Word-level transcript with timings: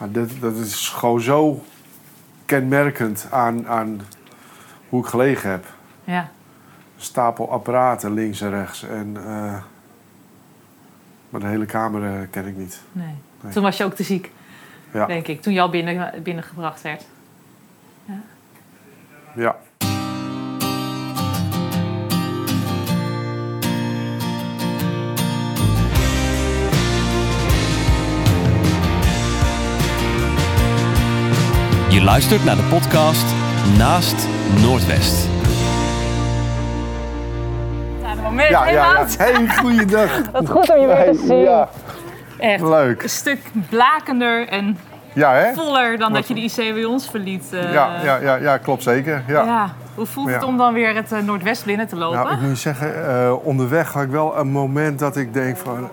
Maar 0.00 0.10
dat, 0.12 0.30
dat 0.40 0.56
is 0.56 0.88
gewoon 0.88 1.20
zo 1.20 1.64
kenmerkend 2.44 3.26
aan, 3.30 3.66
aan 3.68 4.00
hoe 4.88 5.00
ik 5.02 5.08
gelegen 5.08 5.50
heb. 5.50 5.64
Ja. 6.04 6.20
Een 6.96 7.02
stapel 7.02 7.50
apparaten 7.50 8.14
links 8.14 8.40
en 8.40 8.50
rechts. 8.50 8.82
En, 8.82 9.16
eh, 9.16 9.62
maar 11.30 11.40
de 11.40 11.46
hele 11.46 11.66
kamer 11.66 12.04
eh, 12.04 12.26
ken 12.30 12.46
ik 12.46 12.56
niet. 12.56 12.80
Nee. 12.92 13.14
Nee. 13.40 13.52
Toen 13.52 13.62
was 13.62 13.76
je 13.76 13.84
ook 13.84 13.94
te 13.94 14.02
ziek, 14.02 14.30
Ja. 14.92 15.06
denk 15.06 15.26
ik. 15.26 15.42
Toen 15.42 15.52
je 15.52 15.60
al 15.60 15.70
binnen, 15.70 16.22
binnengebracht 16.22 16.82
werd. 16.82 17.04
ja. 19.34 19.56
Je 32.00 32.06
luistert 32.06 32.44
naar 32.44 32.56
de 32.56 32.62
podcast 32.62 33.24
Naast 33.78 34.26
Noordwest. 34.62 35.28
Moment, 38.22 38.48
Ja, 38.48 38.68
ja, 38.68 38.72
ja. 38.72 39.06
Hey, 39.18 39.48
goeiedag. 39.56 40.10
Wat 40.32 40.48
goed 40.50 40.70
om 40.70 40.80
je 40.80 40.86
weer 40.86 41.12
te 41.12 41.24
zien. 41.26 41.36
Ja, 41.38 41.68
Echt 42.38 42.62
leuk. 42.62 43.02
een 43.02 43.08
stuk 43.08 43.38
blakender 43.68 44.48
en 44.48 44.78
Ja, 45.12 45.32
hè? 45.32 45.52
voller 45.52 45.98
dan 45.98 46.12
dat 46.12 46.28
je 46.28 46.34
de 46.34 46.40
IC 46.40 46.56
bij 46.74 46.84
ons 46.84 47.08
verliet. 47.10 47.44
eh. 47.52 47.72
Ja, 47.72 47.90
ja, 48.04 48.16
ja, 48.16 48.34
ja 48.34 48.56
klopt 48.58 48.82
zeker. 48.82 49.22
Ja. 49.26 49.44
Ja. 49.44 49.72
Hoe 49.94 50.06
voelt 50.06 50.30
het 50.30 50.42
om 50.42 50.56
dan 50.56 50.72
weer 50.74 50.94
het 50.94 51.12
eh, 51.12 51.18
Noordwest 51.18 51.64
binnen 51.64 51.86
te 51.88 51.96
lopen? 51.96 52.18
Nou, 52.20 52.34
ik 52.34 52.40
moet 52.40 52.58
zeggen, 52.58 53.08
eh, 53.08 53.32
onderweg 53.46 53.92
had 53.92 54.02
ik 54.02 54.10
wel 54.10 54.38
een 54.38 54.50
moment 54.50 54.98
dat 54.98 55.16
ik 55.16 55.32
denk 55.34 55.56
van... 55.56 55.88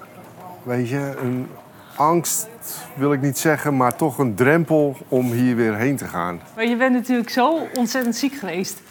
Weet 0.63 0.89
je, 0.89 1.13
een 1.21 1.47
angst 1.95 2.47
wil 2.93 3.13
ik 3.13 3.21
niet 3.21 3.37
zeggen, 3.37 3.77
maar 3.77 3.95
toch 3.95 4.17
een 4.17 4.35
drempel 4.35 4.97
om 5.07 5.31
hier 5.31 5.55
weer 5.55 5.75
heen 5.75 5.97
te 5.97 6.05
gaan. 6.07 6.41
Maar 6.55 6.65
je 6.65 6.75
bent 6.75 6.93
natuurlijk 6.93 7.29
zo 7.29 7.67
ontzettend 7.73 8.15
ziek 8.15 8.33
geweest. 8.33 8.81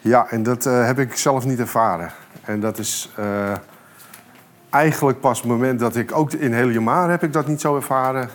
Ja, 0.00 0.26
en 0.30 0.42
dat 0.42 0.66
eh, 0.66 0.86
heb 0.86 0.98
ik 0.98 1.16
zelf 1.16 1.44
niet 1.44 1.58
ervaren. 1.58 2.12
En 2.44 2.60
dat 2.60 2.78
is 2.78 3.10
eh, 3.16 3.52
eigenlijk 4.70 5.20
pas 5.20 5.38
het 5.38 5.46
moment 5.46 5.80
dat 5.80 5.96
ik... 5.96 6.16
Ook 6.16 6.32
in 6.32 6.52
Heliumar 6.52 7.10
heb 7.10 7.22
ik 7.22 7.32
dat 7.32 7.46
niet 7.46 7.60
zo 7.60 7.76
ervaren. 7.76 8.30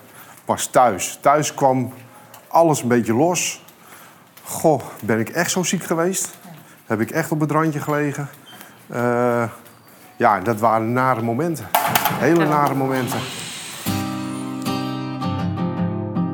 Pas 0.46 0.68
thuis. 0.68 1.18
Thuis 1.22 1.54
kwam 1.54 1.94
alles 2.48 2.82
een 2.82 2.88
beetje 2.88 3.14
los. 3.14 3.66
Goh, 4.44 4.82
ben 5.04 5.20
ik 5.20 5.30
echt 5.30 5.52
zo 5.52 5.64
ziek 5.64 5.84
geweest? 5.84 6.38
Heb 6.86 7.00
ik 7.00 7.12
echt 7.12 7.32
op 7.32 7.40
het 7.40 7.52
randje 7.52 7.80
gelegen? 7.80 8.30
Eh, 8.88 9.44
ja, 10.16 10.40
dat 10.40 10.60
waren 10.60 10.94
nare 10.94 11.22
momenten. 11.22 11.68
Hele 12.14 12.46
nare 12.46 12.76
momenten. 12.76 13.20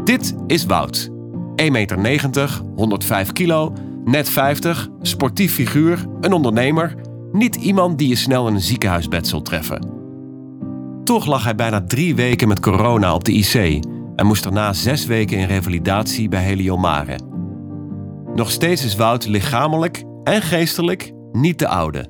Dit 0.05 0.35
is 0.47 0.65
Wout. 0.65 1.09
1,90 1.09 1.65
meter, 1.97 2.61
105 2.75 3.31
kilo, 3.31 3.73
net 4.03 4.29
50, 4.29 4.89
sportief 5.01 5.53
figuur, 5.53 6.05
een 6.21 6.33
ondernemer. 6.33 6.95
Niet 7.31 7.55
iemand 7.55 7.97
die 7.97 8.07
je 8.07 8.15
snel 8.15 8.47
in 8.47 8.53
een 8.53 8.61
ziekenhuisbed 8.61 9.27
zult 9.27 9.45
treffen. 9.45 9.89
Toch 11.03 11.25
lag 11.25 11.43
hij 11.43 11.55
bijna 11.55 11.83
drie 11.83 12.15
weken 12.15 12.47
met 12.47 12.59
corona 12.59 13.13
op 13.13 13.23
de 13.23 13.31
IC 13.31 13.83
en 14.15 14.25
moest 14.25 14.43
daarna 14.43 14.73
zes 14.73 15.05
weken 15.05 15.37
in 15.37 15.47
revalidatie 15.47 16.29
bij 16.29 16.43
Heliomare. 16.43 17.19
Nog 18.35 18.51
steeds 18.51 18.83
is 18.83 18.95
Wout 18.95 19.27
lichamelijk 19.27 20.03
en 20.23 20.41
geestelijk 20.41 21.11
niet 21.31 21.59
de 21.59 21.67
oude. 21.67 22.07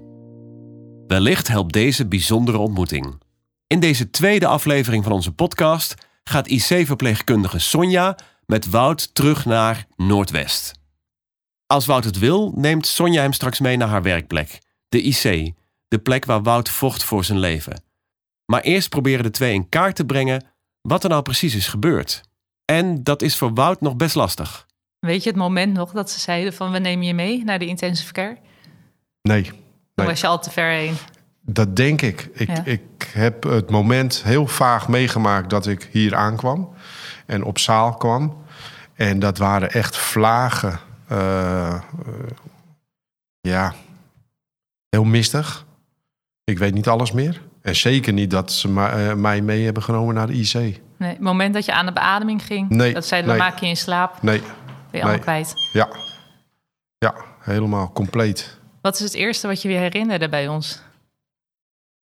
Wellicht 1.07 1.47
helpt 1.47 1.73
deze 1.73 2.07
bijzondere 2.07 2.57
ontmoeting. 2.57 3.21
In 3.67 3.79
deze 3.79 4.09
tweede 4.09 4.47
aflevering 4.47 5.03
van 5.03 5.11
onze 5.11 5.31
podcast 5.31 5.95
gaat 6.29 6.47
IC-verpleegkundige 6.47 7.59
Sonja 7.59 8.17
met 8.45 8.69
Wout 8.69 9.15
terug 9.15 9.45
naar 9.45 9.85
Noordwest. 9.95 10.71
Als 11.67 11.85
Wout 11.85 12.03
het 12.03 12.19
wil, 12.19 12.51
neemt 12.55 12.87
Sonja 12.87 13.21
hem 13.21 13.33
straks 13.33 13.59
mee 13.59 13.77
naar 13.77 13.87
haar 13.87 14.01
werkplek, 14.01 14.59
de 14.89 15.01
IC, 15.01 15.53
de 15.87 15.99
plek 15.99 16.25
waar 16.25 16.43
Wout 16.43 16.69
vocht 16.69 17.03
voor 17.03 17.25
zijn 17.25 17.39
leven. 17.39 17.83
Maar 18.45 18.61
eerst 18.61 18.89
proberen 18.89 19.23
de 19.23 19.31
twee 19.31 19.53
in 19.53 19.69
kaart 19.69 19.95
te 19.95 20.05
brengen 20.05 20.45
wat 20.81 21.03
er 21.03 21.09
nou 21.09 21.21
precies 21.21 21.55
is 21.55 21.67
gebeurd. 21.67 22.21
En 22.65 23.03
dat 23.03 23.21
is 23.21 23.35
voor 23.35 23.53
Wout 23.53 23.81
nog 23.81 23.95
best 23.95 24.15
lastig. 24.15 24.65
Weet 24.99 25.23
je 25.23 25.29
het 25.29 25.37
moment 25.37 25.73
nog 25.73 25.91
dat 25.91 26.09
ze 26.11 26.19
zeiden 26.19 26.53
van 26.53 26.71
we 26.71 26.79
nemen 26.79 27.05
je 27.05 27.13
mee 27.13 27.43
naar 27.43 27.59
de 27.59 27.65
intensive 27.65 28.11
care? 28.13 28.37
Nee, 29.21 29.51
Nee. 29.95 30.07
was 30.07 30.21
je 30.21 30.27
al 30.27 30.39
te 30.39 30.51
ver 30.51 30.69
heen. 30.69 30.95
Dat 31.45 31.75
denk 31.75 32.01
ik. 32.01 32.29
Ik, 32.33 32.47
Ja. 32.47 32.61
ik 32.65 32.81
heb 33.13 33.43
het 33.43 33.69
moment 33.69 34.23
heel 34.23 34.47
vaag 34.47 34.87
meegemaakt 34.87 35.49
dat 35.49 35.67
ik 35.67 35.89
hier 35.91 36.15
aankwam 36.15 36.73
en 37.25 37.43
op 37.43 37.59
zaal 37.59 37.93
kwam. 37.93 38.43
En 38.93 39.19
dat 39.19 39.37
waren 39.37 39.71
echt 39.71 39.97
vlagen. 39.97 40.79
eh, 41.07 41.67
eh, 41.73 41.81
ja, 43.41 43.73
heel 44.89 45.03
mistig. 45.03 45.65
Ik 46.43 46.57
weet 46.57 46.73
niet 46.73 46.87
alles 46.87 47.11
meer. 47.11 47.41
En 47.61 47.75
zeker 47.75 48.13
niet 48.13 48.31
dat 48.31 48.51
ze 48.51 48.67
eh, 48.67 49.13
mij 49.13 49.41
mee 49.41 49.63
hebben 49.65 49.83
genomen 49.83 50.15
naar 50.15 50.27
de 50.27 50.33
IC. 50.33 50.53
Nee, 50.53 51.09
het 51.09 51.19
moment 51.19 51.53
dat 51.53 51.65
je 51.65 51.73
aan 51.73 51.85
de 51.85 51.91
beademing 51.93 52.43
ging, 52.45 52.69
Nee, 52.69 52.93
dat 52.93 53.05
zeiden 53.05 53.31
we 53.31 53.37
nee. 53.37 53.47
maak 53.49 53.59
je 53.59 53.67
in 53.67 53.77
slaap, 53.77 54.21
Nee, 54.21 54.39
ben 54.39 54.49
je 54.91 55.01
allemaal 55.01 55.19
kwijt. 55.19 55.53
ja. 55.73 55.87
Ja, 56.97 57.13
helemaal 57.39 57.91
compleet. 57.91 58.59
Wat 58.81 58.95
is 58.95 58.99
het 59.01 59.13
eerste 59.13 59.47
wat 59.47 59.61
je 59.61 59.67
weer 59.67 59.79
herinnerde 59.79 60.29
bij 60.29 60.47
ons? 60.47 60.81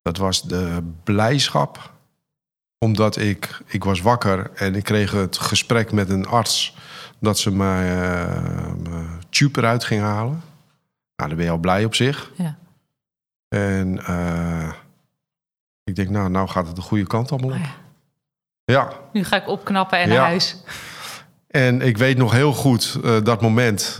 Dat 0.03 0.17
was 0.17 0.43
de 0.43 0.93
blijdschap. 1.05 1.91
Omdat 2.79 3.17
ik, 3.17 3.61
ik 3.67 3.85
was 3.85 4.01
wakker 4.01 4.51
en 4.55 4.75
ik 4.75 4.85
kreeg 4.85 5.11
het 5.11 5.39
gesprek 5.39 5.93
met 5.93 6.11
een 6.11 6.27
arts 6.27 6.77
dat 7.19 7.39
ze 7.39 7.51
mij 7.51 8.03
eh, 8.03 8.73
mijn 8.83 9.23
tube 9.31 9.59
eruit 9.61 9.85
ging 9.85 10.01
halen. 10.01 10.43
Nou, 11.17 11.29
dan 11.29 11.37
ben 11.37 11.45
je 11.45 11.51
al 11.51 11.59
blij 11.59 11.85
op 11.85 11.95
zich. 11.95 12.31
Ja. 12.37 12.57
En 13.49 14.05
eh, 14.07 14.73
ik 15.85 15.97
denk, 15.97 16.09
nou, 16.09 16.31
nou 16.31 16.49
gaat 16.49 16.67
het 16.67 16.77
de 16.77 16.83
goede 16.83 17.07
kant 17.07 17.31
allemaal 17.31 17.51
op. 17.51 17.57
Oh 17.57 17.63
ja. 17.63 17.81
Ja, 18.65 18.93
Nu 19.13 19.25
ga 19.25 19.37
ik 19.37 19.49
opknappen 19.49 19.99
en 19.99 20.09
Ja. 20.09 20.15
naar 20.15 20.25
huis. 20.25 20.57
en 21.47 21.81
ik 21.81 21.97
weet 21.97 22.17
nog 22.17 22.33
heel 22.33 22.53
goed 22.53 22.99
eh, 23.05 23.23
dat 23.23 23.41
moment. 23.41 23.97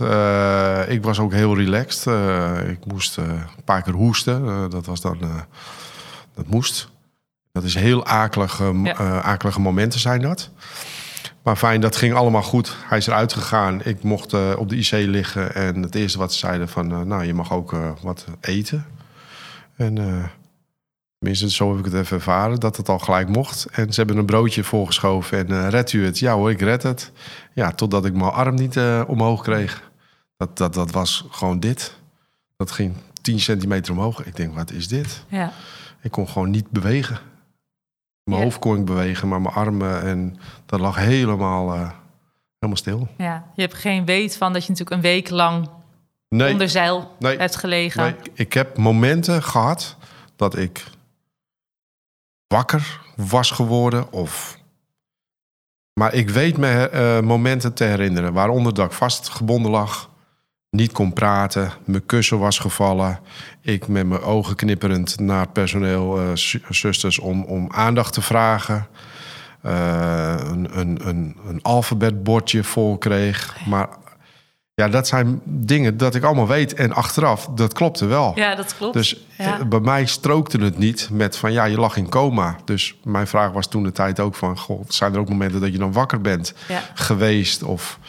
ik 0.87 1.03
was 1.03 1.19
ook 1.19 1.31
heel 1.31 1.55
relaxed. 1.57 2.05
Ik 2.67 2.85
moest 2.85 3.17
een 3.17 3.63
paar 3.65 3.81
keer 3.81 3.93
hoesten. 3.93 4.69
Dat 4.69 4.85
was 4.85 5.01
dan. 5.01 5.17
Dat 6.35 6.47
moest. 6.47 6.89
Dat 7.51 7.63
is 7.63 7.73
heel 7.75 8.05
akelige, 8.05 8.63
Ja. 8.83 8.97
eh, 8.97 9.19
akelige 9.19 9.59
momenten 9.59 9.99
zijn 9.99 10.21
dat. 10.21 10.49
Maar 11.43 11.55
fijn, 11.55 11.81
dat 11.81 11.95
ging 11.95 12.13
allemaal 12.13 12.41
goed. 12.43 12.75
Hij 12.85 12.97
is 12.97 13.07
eruit 13.07 13.33
gegaan. 13.33 13.81
Ik 13.83 14.03
mocht 14.03 14.33
eh, 14.33 14.51
op 14.57 14.69
de 14.69 14.75
IC 14.77 14.91
liggen. 14.91 15.55
En 15.55 15.81
het 15.81 15.95
eerste 15.95 16.17
wat 16.17 16.33
ze 16.33 16.39
zeiden 16.39 16.69
van... 16.69 16.91
eh, 16.91 17.01
nou, 17.01 17.23
je 17.23 17.33
mag 17.33 17.51
ook 17.51 17.75
wat 18.01 18.25
eten. 18.41 18.85
En 19.75 19.95
tenminste, 21.19 21.49
zo 21.49 21.69
heb 21.69 21.79
ik 21.85 21.91
het 21.93 22.01
even 22.03 22.17
ervaren. 22.17 22.59
Dat 22.59 22.77
het 22.77 22.89
al 22.89 22.99
gelijk 22.99 23.27
mocht. 23.29 23.65
En 23.71 23.93
ze 23.93 23.99
hebben 23.99 24.17
een 24.17 24.25
broodje 24.25 24.63
voorgeschoven. 24.63 25.47
En 25.47 25.69
redt 25.69 25.93
u 25.93 26.05
het? 26.05 26.19
Ja 26.19 26.33
hoor, 26.33 26.51
ik 26.51 26.61
red 26.61 26.83
het. 26.83 27.11
Ja, 27.53 27.71
totdat 27.71 28.05
ik 28.05 28.13
mijn 28.13 28.31
arm 28.31 28.55
niet 28.55 28.79
omhoog 29.07 29.41
kreeg. 29.43 29.91
Dat, 30.37 30.57
dat, 30.57 30.73
dat 30.73 30.91
was 30.91 31.25
gewoon 31.29 31.59
dit. 31.59 31.95
Dat 32.57 32.71
ging 32.71 32.95
10 33.21 33.39
centimeter 33.39 33.93
omhoog. 33.93 34.23
Ik 34.25 34.35
denk, 34.35 34.55
wat 34.55 34.71
is 34.71 34.87
dit? 34.87 35.23
Ja. 35.27 35.51
Ik 36.03 36.11
kon 36.11 36.29
gewoon 36.29 36.49
niet 36.49 36.69
bewegen. 36.69 37.19
Mijn 38.23 38.37
Ja. 38.39 38.43
hoofd 38.45 38.59
kon 38.59 38.77
ik 38.77 38.85
bewegen, 38.85 39.27
maar 39.27 39.41
mijn 39.41 39.53
armen 39.55 40.01
en 40.01 40.37
dat 40.65 40.79
lag 40.79 40.95
helemaal, 40.95 41.73
eh, 41.73 41.89
helemaal 42.59 42.77
stil. 42.81 43.07
ja, 43.17 43.45
je 43.55 43.61
hebt 43.61 43.73
geen 43.73 44.05
weet 44.05 44.37
van 44.37 44.53
dat 44.53 44.63
je 44.65 44.69
natuurlijk 44.71 44.95
een 44.97 45.09
week 45.11 45.29
lang 45.29 45.69
Nee, 46.29 46.51
onder 46.51 46.69
zeil 46.69 47.15
nee, 47.19 47.37
hebt 47.37 47.55
gelegen. 47.55 48.03
nee, 48.03 48.15
ik 48.33 48.53
heb 48.53 48.77
momenten 48.77 49.43
gehad 49.43 49.97
dat 50.35 50.57
ik 50.57 50.83
wakker 52.47 52.99
was 53.15 53.51
geworden 53.51 54.11
of... 54.11 54.61
Maar 55.99 56.13
ik 56.13 56.29
weet 56.29 56.57
me 56.57 56.89
eh, 56.89 57.19
momenten 57.19 57.73
te 57.73 57.83
herinneren, 57.83 58.33
waaronder 58.33 58.73
dat 58.73 58.85
ik 58.85 58.91
vastgebonden 58.91 59.71
lag, 59.71 60.09
niet 60.73 60.91
kon 60.91 61.13
praten, 61.13 61.71
mijn 61.85 62.05
kussen 62.05 62.39
was 62.39 62.59
gevallen, 62.59 63.19
ik 63.61 63.87
met 63.87 64.07
mijn 64.07 64.21
ogen 64.21 64.55
knipperend 64.55 65.19
naar 65.19 65.39
het 65.41 65.53
personeel, 65.53 66.19
eh, 66.19 66.25
zu- 66.33 66.61
zusters, 66.69 67.19
om, 67.19 67.43
om 67.43 67.67
aandacht 67.71 68.13
te 68.13 68.21
vragen. 68.21 68.87
Eh, 69.61 70.35
een, 70.37 70.79
een, 70.79 71.07
een, 71.07 71.35
een 71.47 71.59
alfabetbordje 71.61 72.63
vol 72.63 72.97
kreeg. 72.97 73.55
Maar 73.65 73.87
ja, 74.73 74.87
dat 74.87 75.07
zijn 75.07 75.41
dingen 75.45 75.97
dat 75.97 76.15
ik 76.15 76.23
allemaal 76.23 76.47
weet. 76.47 76.73
En 76.73 76.93
achteraf, 76.93 77.47
dat 77.55 77.73
klopte 77.73 78.05
wel. 78.05 78.31
Ja, 78.35 78.55
dat 78.55 78.75
klopt. 78.77 78.93
Dus 78.93 79.25
Ja. 79.37 79.59
eh, 79.59 79.65
bij 79.65 79.79
mij 79.79 80.05
strookte 80.05 80.57
het 80.57 80.77
niet 80.77 81.09
met 81.11 81.37
van 81.37 81.51
ja, 81.51 81.63
je 81.65 81.79
lag 81.79 81.97
in 81.97 82.09
coma. 82.09 82.55
Dus 82.65 82.95
mijn 83.03 83.27
vraag 83.27 83.51
was 83.51 83.67
toen 83.67 83.83
de 83.83 83.91
tijd 83.91 84.19
ook 84.19 84.35
van... 84.35 84.57
Zijn 84.87 85.13
er 85.13 85.19
ook 85.19 85.29
momenten 85.29 85.61
dat 85.61 85.71
je 85.71 85.77
dan 85.77 85.93
wakker 85.93 86.21
bent 86.21 86.53
Ja. 86.67 86.81
geweest? 86.93 87.63
Of. 87.63 87.99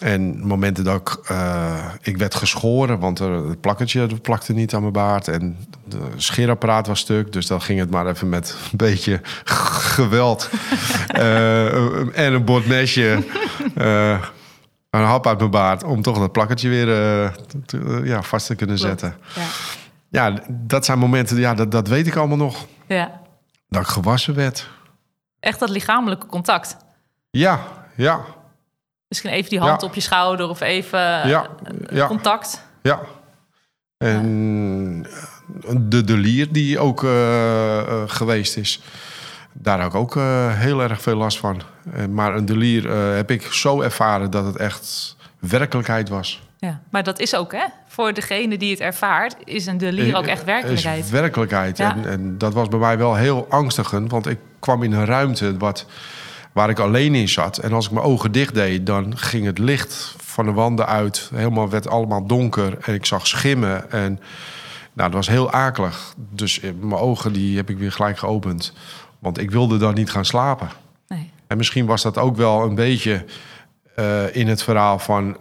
En 0.00 0.46
momenten 0.46 0.84
dat 0.84 1.00
ik, 1.00 1.28
eh, 1.30 1.84
ik 2.00 2.16
werd 2.16 2.34
geschoren, 2.34 2.98
want 2.98 3.18
er, 3.18 3.30
het 3.48 3.60
plakketje 3.60 4.06
plakte 4.06 4.52
niet 4.52 4.74
aan 4.74 4.80
mijn 4.80 4.92
baard. 4.92 5.28
En 5.28 5.66
de 5.84 5.98
scheerapparaat 6.16 6.86
was 6.86 7.00
stuk, 7.00 7.32
dus 7.32 7.46
dan 7.46 7.60
ging 7.62 7.78
het 7.78 7.90
maar 7.90 8.06
even 8.06 8.28
met 8.28 8.56
een 8.70 8.76
beetje 8.76 9.20
geweld. 9.94 10.50
Eh, 11.06 12.18
en 12.18 12.32
een 12.32 12.44
bordmesje, 12.44 13.24
eh 13.74 14.22
een 14.90 15.04
hap 15.04 15.26
uit 15.26 15.38
mijn 15.38 15.50
baard, 15.50 15.82
om 15.84 16.02
toch 16.02 16.18
dat 16.18 16.32
plakketje 16.32 16.68
weer 16.68 16.88
eh, 17.22 17.28
te- 17.66 18.00
ja, 18.04 18.22
vast 18.22 18.46
te 18.46 18.54
kunnen 18.54 18.78
zetten. 18.78 19.14
Ja. 19.34 19.42
Ja, 20.08 20.42
dat 20.48 20.84
zijn 20.84 20.98
momenten, 20.98 21.36
ja, 21.38 21.54
dat, 21.54 21.70
dat 21.70 21.88
weet 21.88 22.06
ik 22.06 22.16
allemaal 22.16 22.36
nog. 22.36 22.66
ja. 22.86 23.20
Dat 23.68 23.80
ik 23.82 23.88
gewassen 23.88 24.34
werd. 24.34 24.68
Echt 25.40 25.58
dat 25.58 25.68
lichamelijke 25.70 26.26
contact. 26.26 26.76
Ja, 27.30 27.60
ja, 27.96 28.20
Misschien 29.10 29.30
even 29.30 29.50
die 29.50 29.58
hand 29.60 29.80
Ja. 29.80 29.86
op 29.86 29.94
je 29.94 30.00
schouder 30.00 30.48
of 30.48 30.60
even 30.60 30.98
ja, 30.98 31.46
eh, 31.64 31.96
ja. 31.96 32.06
contact. 32.06 32.64
Ja. 32.82 33.00
En 33.98 35.06
de 35.76 36.04
delier 36.04 36.52
die 36.52 36.78
ook 36.78 37.04
eh, 37.04 37.78
eh, 37.78 38.02
geweest 38.06 38.56
is, 38.56 38.80
daar 39.52 39.78
heb 39.78 39.88
ik 39.88 39.94
ook 39.94 40.16
eh, 40.16 40.58
heel 40.58 40.82
erg 40.82 41.02
veel 41.02 41.16
last 41.16 41.38
van. 41.38 41.60
Eh, 41.94 42.06
maar 42.06 42.34
een 42.34 42.44
delier 42.46 42.90
eh, 42.90 43.14
heb 43.14 43.30
ik 43.30 43.42
zo 43.42 43.80
ervaren 43.80 44.30
dat 44.30 44.44
het 44.44 44.56
echt 44.56 45.16
werkelijkheid 45.38 46.08
was. 46.08 46.42
Ja. 46.58 46.80
Maar 46.90 47.02
dat 47.02 47.18
is 47.18 47.34
ook, 47.34 47.52
hè? 47.52 47.64
Voor 47.88 48.12
degene 48.12 48.58
die 48.58 48.70
het 48.70 48.80
ervaart, 48.80 49.36
is 49.44 49.66
een 49.66 49.78
delier 49.78 50.16
ook 50.16 50.26
echt 50.26 50.44
werkelijkheid. 50.44 51.04
Is 51.04 51.10
werkelijkheid. 51.10 51.78
En, 51.80 52.06
en 52.06 52.38
dat 52.38 52.52
was 52.54 52.68
bij 52.68 52.78
mij 52.78 52.98
wel 52.98 53.14
heel 53.14 53.46
angstigend, 53.48 54.10
want 54.10 54.26
ik 54.26 54.38
kwam 54.58 54.82
in 54.82 54.92
een 54.92 55.04
ruimte 55.04 55.56
wat, 55.56 55.86
waar 56.52 56.70
ik 56.70 56.78
alleen 56.78 57.14
in 57.14 57.28
zat. 57.28 57.58
En 57.58 57.72
als 57.72 57.86
ik 57.86 57.92
mijn 57.92 58.04
ogen 58.04 58.32
dicht 58.32 58.54
deed, 58.54 58.86
dan 58.86 59.16
ging 59.18 59.44
het 59.44 59.58
licht 59.58 60.14
van 60.18 60.44
de 60.44 60.52
wanden 60.52 60.86
uit. 60.86 61.30
Helemaal 61.34 61.68
werd 61.68 61.88
allemaal 61.88 62.26
donker 62.26 62.78
en 62.80 62.94
ik 62.94 63.06
zag 63.06 63.26
schimmen. 63.26 63.90
En 63.90 64.20
nou, 64.92 65.10
dat 65.10 65.12
was 65.12 65.28
heel 65.28 65.50
akelig. 65.50 66.14
Dus 66.16 66.60
eh, 66.60 66.70
mijn 66.80 67.00
ogen 67.00 67.32
die 67.32 67.56
heb 67.56 67.70
ik 67.70 67.78
weer 67.78 67.92
gelijk 67.92 68.18
geopend. 68.18 68.72
Want 69.18 69.38
ik 69.38 69.50
wilde 69.50 69.76
dan 69.76 69.94
niet 69.94 70.10
gaan 70.10 70.24
slapen. 70.24 70.68
Nee. 71.08 71.30
En 71.46 71.56
misschien 71.56 71.86
was 71.86 72.02
dat 72.02 72.18
ook 72.18 72.36
wel 72.36 72.62
een 72.62 72.74
beetje 72.74 73.24
eh, 73.94 74.36
in 74.36 74.48
het 74.48 74.62
verhaal 74.62 74.98
van 74.98 75.36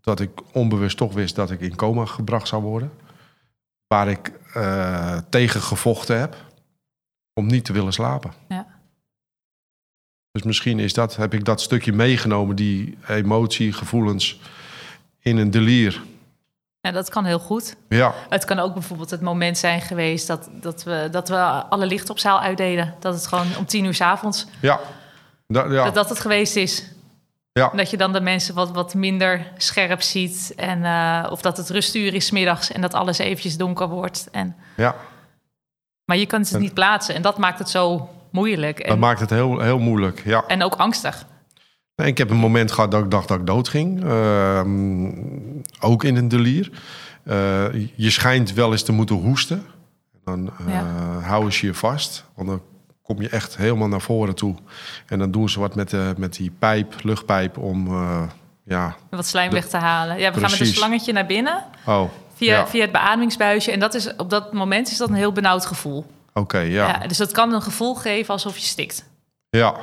dat 0.00 0.20
ik 0.20 0.30
onbewust 0.52 0.96
toch 0.96 1.12
wist 1.12 1.34
dat 1.34 1.50
ik 1.50 1.60
in 1.60 1.76
coma 1.76 2.04
gebracht 2.04 2.48
zou 2.48 2.62
worden. 2.62 2.92
Waar 3.86 4.08
ik 4.08 4.32
eh, 4.54 5.18
tegen 5.28 5.60
gevochten 5.60 6.20
heb 6.20 6.36
om 7.32 7.46
niet 7.46 7.64
te 7.64 7.72
willen 7.72 7.92
slapen. 7.92 8.32
Ja. 8.48 8.73
Dus 10.34 10.42
misschien 10.42 10.78
is 10.78 10.92
dat, 10.92 11.16
heb 11.16 11.34
ik 11.34 11.44
dat 11.44 11.60
stukje 11.60 11.92
meegenomen, 11.92 12.56
die 12.56 12.98
emotie, 13.06 13.72
gevoelens, 13.72 14.40
in 15.18 15.36
een 15.36 15.50
delier. 15.50 16.02
Ja, 16.80 16.90
dat 16.90 17.08
kan 17.10 17.24
heel 17.24 17.38
goed. 17.38 17.76
Ja, 17.88 18.14
Het 18.28 18.44
kan 18.44 18.58
ook 18.58 18.72
bijvoorbeeld 18.72 19.10
het 19.10 19.20
moment 19.20 19.58
zijn 19.58 19.80
geweest 19.80 20.26
dat, 20.26 20.48
dat, 20.52 20.82
we, 20.82 21.08
dat 21.10 21.28
we 21.28 21.36
alle 21.68 21.86
licht 21.86 22.10
op 22.10 22.18
zaal 22.18 22.40
uitdeden. 22.40 22.94
Dat 23.00 23.14
het 23.14 23.26
gewoon 23.26 23.46
om 23.58 23.66
tien 23.66 23.84
uur 23.84 23.94
s 23.94 24.00
avonds, 24.00 24.46
ja. 24.60 24.80
Da- 25.46 25.64
ja. 25.64 25.84
dat 25.84 25.94
dat 25.94 26.08
het 26.08 26.20
geweest 26.20 26.56
is. 26.56 26.90
Ja. 27.52 27.70
Dat 27.76 27.90
je 27.90 27.96
dan 27.96 28.12
de 28.12 28.20
mensen 28.20 28.54
wat, 28.54 28.70
wat 28.70 28.94
minder 28.94 29.52
scherp 29.56 30.02
ziet. 30.02 30.52
En, 30.56 30.84
eh, 30.84 31.30
of 31.30 31.40
dat 31.40 31.56
het 31.56 31.70
rustuur 31.70 32.14
is 32.14 32.30
middags 32.30 32.72
en 32.72 32.80
dat 32.80 32.94
alles 32.94 33.18
eventjes 33.18 33.56
donker 33.56 33.88
wordt. 33.88 34.28
En, 34.32 34.56
ja. 34.76 34.94
maar 36.04 36.16
je 36.16 36.26
kunt 36.26 36.50
het 36.50 36.60
niet 36.60 36.74
plaatsen 36.74 37.14
en 37.14 37.22
dat 37.22 37.38
maakt 37.38 37.58
het 37.58 37.68
zo 37.68 38.08
moeilijk. 38.34 38.76
Dat 38.76 38.86
En, 38.86 38.98
maakt 38.98 39.20
het 39.20 39.30
heel, 39.30 39.60
heel 39.60 39.78
moeilijk. 39.78 40.22
Ja. 40.24 40.44
en 40.46 40.62
ook 40.62 40.74
angstig. 40.74 41.26
Nee, 41.96 42.06
Ik 42.08 42.18
heb 42.18 42.30
een 42.30 42.36
moment 42.36 42.72
gehad 42.72 42.90
dat 42.90 43.04
ik 43.04 43.10
dacht 43.10 43.28
dat 43.28 43.38
ik 43.38 43.46
doodging. 43.46 44.04
Ehm, 44.04 45.08
ook 45.80 46.04
in 46.04 46.16
een 46.16 46.28
delier. 46.28 46.70
Eh, 47.24 47.64
je 47.94 48.10
schijnt 48.10 48.52
wel 48.52 48.72
eens 48.72 48.82
te 48.82 48.92
moeten 48.92 49.16
hoesten. 49.16 49.64
Dan 50.24 50.50
eh, 50.66 50.72
Ja. 50.74 50.84
houden 51.22 51.52
ze 51.52 51.66
je 51.66 51.74
vast. 51.74 52.24
Want 52.36 52.48
dan 52.48 52.60
kom 53.02 53.20
je 53.22 53.28
echt 53.28 53.56
helemaal 53.56 53.88
naar 53.88 54.00
voren 54.00 54.34
toe. 54.34 54.54
En 55.06 55.18
dan 55.18 55.30
doen 55.30 55.48
ze 55.48 55.60
wat 55.60 55.74
met, 55.74 55.90
de, 55.90 56.14
met 56.16 56.34
die 56.36 56.50
pijp, 56.58 56.94
luchtpijp, 57.02 57.58
om... 57.58 57.86
eh, 57.86 58.22
ja, 58.64 58.96
Wat 59.10 59.26
slijm 59.26 59.50
weg 59.50 59.68
te 59.68 59.76
halen. 59.76 60.18
Ja, 60.18 60.32
we 60.32 60.40
gaan 60.40 60.50
met 60.50 60.60
een 60.60 60.66
slangetje 60.66 61.12
naar 61.12 61.26
binnen. 61.26 61.64
oh, 61.86 62.02
Via, 62.34 62.54
ja. 62.56 62.66
via 62.66 62.80
het 62.82 62.92
beademingsbuisje. 62.92 63.70
En 63.70 63.80
dat 63.80 63.94
is, 63.94 64.16
op 64.16 64.30
dat 64.30 64.52
moment 64.52 64.90
is 64.90 64.96
dat 64.96 65.08
een 65.08 65.14
heel 65.14 65.32
benauwd 65.32 65.66
gevoel. 65.66 66.06
Oké, 66.34 66.58
ja. 66.58 66.86
Ja. 66.88 67.06
dus 67.06 67.16
dat 67.16 67.32
kan 67.32 67.52
een 67.52 67.62
gevoel 67.62 67.94
geven 67.94 68.32
alsof 68.32 68.56
je 68.58 68.64
stikt. 68.66 69.04
Ja. 69.50 69.74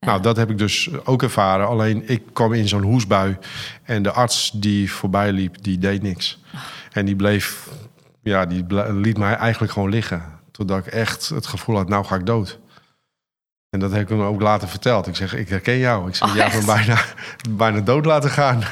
Nou, 0.00 0.22
dat 0.22 0.36
heb 0.36 0.50
ik 0.50 0.58
dus 0.58 0.88
ook 1.04 1.22
ervaren. 1.22 1.66
Alleen 1.68 2.08
ik 2.08 2.22
kwam 2.32 2.52
in 2.52 2.68
zo'n 2.68 2.82
hoesbui. 2.82 3.36
En 3.82 4.02
de 4.02 4.12
arts 4.12 4.50
die 4.54 4.92
voorbij 4.92 5.32
liep, 5.32 5.62
die 5.62 5.78
deed 5.78 6.02
niks. 6.02 6.38
En 6.92 7.04
die 7.04 7.16
bleef, 7.16 7.68
ja, 8.22 8.46
die 8.46 8.64
liet 8.92 9.18
mij 9.18 9.34
eigenlijk 9.34 9.72
gewoon 9.72 9.90
liggen. 9.90 10.22
Totdat 10.50 10.78
ik 10.78 10.86
echt 10.86 11.28
het 11.28 11.46
gevoel 11.46 11.76
had, 11.76 11.88
nou 11.88 12.04
ga 12.04 12.14
ik 12.14 12.26
dood. 12.26 12.58
En 13.70 13.80
dat 13.80 13.90
heb 13.92 14.00
ik 14.02 14.08
hem 14.08 14.20
ook 14.20 14.40
later 14.40 14.68
verteld. 14.68 15.06
Ik 15.06 15.16
zeg, 15.16 15.34
ik 15.34 15.48
herken 15.48 15.78
jou. 15.78 16.08
Ik 16.08 16.14
zeg, 16.14 16.28
Oh, 16.28 16.34
jij 16.34 16.48
hebt 16.48 16.66
me 16.66 16.72
echt? 16.72 16.86
bijna, 16.86 17.00
bijna 17.50 17.80
dood 17.80 18.04
laten 18.06 18.30
gaan. 18.30 18.62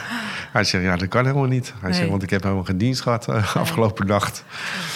Hij 0.57 0.65
zegt, 0.65 0.85
ja, 0.85 0.97
dat 0.97 1.09
kan 1.09 1.25
helemaal 1.27 1.47
niet. 1.49 1.73
Hij 1.81 1.91
Nee. 1.91 1.99
zegt, 1.99 2.11
want 2.11 2.23
ik 2.23 2.31
heb 2.31 2.43
helemaal 2.43 2.65
geen 2.65 2.79
dienst 2.79 3.01
gehad 3.01 3.29
eh, 3.29 3.57
afgelopen 3.57 4.07
nacht. 4.07 4.45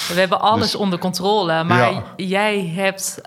We 0.08 0.20
hebben 0.20 0.40
alles 0.40 0.70
Dus- 0.70 0.74
onder 0.74 0.98
controle. 0.98 1.64
Maar 1.64 1.92
Ja. 1.92 2.02
jij 2.16 2.66
hebt 2.66 3.20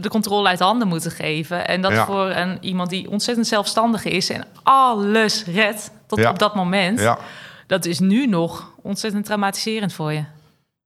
de 0.00 0.08
controle 0.08 0.48
uit 0.48 0.58
handen 0.58 0.88
moeten 0.88 1.10
geven. 1.10 1.68
En 1.68 1.82
dat 1.82 1.92
Ja. 1.92 2.04
voor 2.06 2.24
een, 2.30 2.58
iemand 2.60 2.90
die 2.90 3.10
ontzettend 3.10 3.46
zelfstandig 3.46 4.04
is 4.04 4.30
en 4.30 4.44
alles 4.62 5.44
redt 5.44 5.90
tot 6.06 6.18
Ja. 6.18 6.30
op 6.30 6.38
dat 6.38 6.54
moment. 6.54 7.00
Ja. 7.00 7.18
Dat 7.66 7.84
is 7.84 7.98
nu 7.98 8.26
nog 8.26 8.72
ontzettend 8.82 9.24
traumatiserend 9.24 9.92
voor 9.92 10.12
je. 10.12 10.24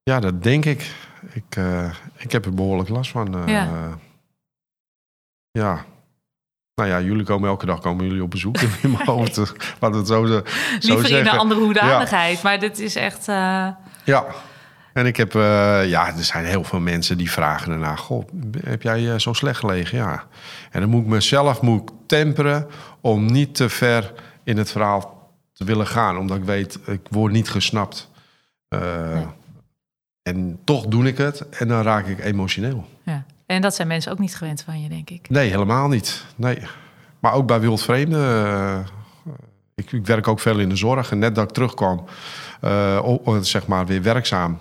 Ja, 0.02 0.20
dat 0.20 0.42
denk 0.42 0.64
ik. 0.64 0.94
Ik, 1.32 1.56
eh, 1.56 1.90
ik 2.16 2.32
heb 2.32 2.44
er 2.44 2.54
behoorlijk 2.54 2.88
last 2.88 3.10
van. 3.10 3.34
eh, 3.46 3.52
Ja. 3.52 3.68
ja. 5.50 5.84
Nou 6.74 6.88
ja, 6.88 7.00
jullie 7.00 7.24
komen 7.24 7.48
elke 7.48 7.66
dag 7.66 7.80
komen 7.80 8.06
jullie 8.06 8.22
op 8.22 8.30
bezoek 8.30 8.60
in 8.60 8.90
mijn 8.90 9.04
hoofd. 9.08 9.36
Laten 9.80 9.98
het 9.98 10.06
zo, 10.08 10.26
zo 10.26 10.42
Liever 10.80 11.10
in 11.10 11.26
een 11.26 11.38
andere 11.38 11.60
hoedanigheid. 11.60 12.42
Maar 12.42 12.58
dit 12.58 12.78
is 12.78 12.96
echt... 12.96 13.28
eh, 13.28 13.68
Ja. 14.04 14.24
En 14.92 15.06
ik 15.06 15.16
heb, 15.16 15.34
eh, 15.34 15.88
ja, 15.88 16.06
er 16.16 16.24
zijn 16.24 16.44
heel 16.44 16.64
veel 16.64 16.80
mensen 16.80 17.18
die 17.18 17.30
vragen 17.30 17.72
ernaar. 17.72 17.98
Goh, 17.98 18.28
heb 18.64 18.82
jij 18.82 19.12
eh, 19.12 19.18
zo 19.18 19.32
slecht 19.32 19.58
gelegen? 19.58 19.98
Ja. 19.98 20.24
En 20.70 20.80
dan 20.80 20.90
moet 20.90 21.02
ik 21.02 21.08
mezelf 21.08 21.60
moet 21.62 21.82
ik 21.82 21.88
temperen 22.06 22.66
om 23.00 23.26
niet 23.26 23.54
te 23.54 23.68
ver 23.68 24.12
in 24.44 24.56
het 24.58 24.70
verhaal 24.72 25.30
te 25.52 25.64
willen 25.64 25.86
gaan. 25.86 26.18
Omdat 26.18 26.36
ik 26.36 26.44
weet, 26.44 26.78
ik 26.86 27.00
word 27.10 27.32
niet 27.32 27.48
gesnapt. 27.50 28.10
Nee. 28.68 29.26
En 30.22 30.58
toch 30.64 30.86
doe 30.86 31.04
ik 31.06 31.18
het 31.18 31.48
en 31.48 31.68
dan 31.68 31.82
raak 31.82 32.06
ik 32.06 32.24
emotioneel. 32.24 32.86
En 33.52 33.60
dat 33.60 33.74
zijn 33.74 33.88
mensen 33.88 34.12
ook 34.12 34.18
niet 34.18 34.36
gewend 34.36 34.62
van 34.62 34.82
je, 34.82 34.88
denk 34.88 35.10
ik. 35.10 35.28
Nee, 35.30 35.50
helemaal 35.50 35.88
niet. 35.88 36.24
Nee. 36.36 36.58
Maar 37.18 37.32
ook 37.32 37.46
bij 37.46 37.60
wildvreemden. 37.60 38.46
eh, 38.46 38.78
ik, 39.74 39.92
ik 39.92 40.06
werk 40.06 40.28
ook 40.28 40.40
veel 40.40 40.58
in 40.58 40.68
de 40.68 40.76
zorg. 40.76 41.10
En 41.10 41.18
net 41.18 41.34
dat 41.34 41.44
ik 41.44 41.50
terugkwam, 41.54 42.04
eh, 42.60 43.36
zeg 43.40 43.66
maar 43.66 43.86
weer 43.86 44.02
werkzaam, 44.02 44.60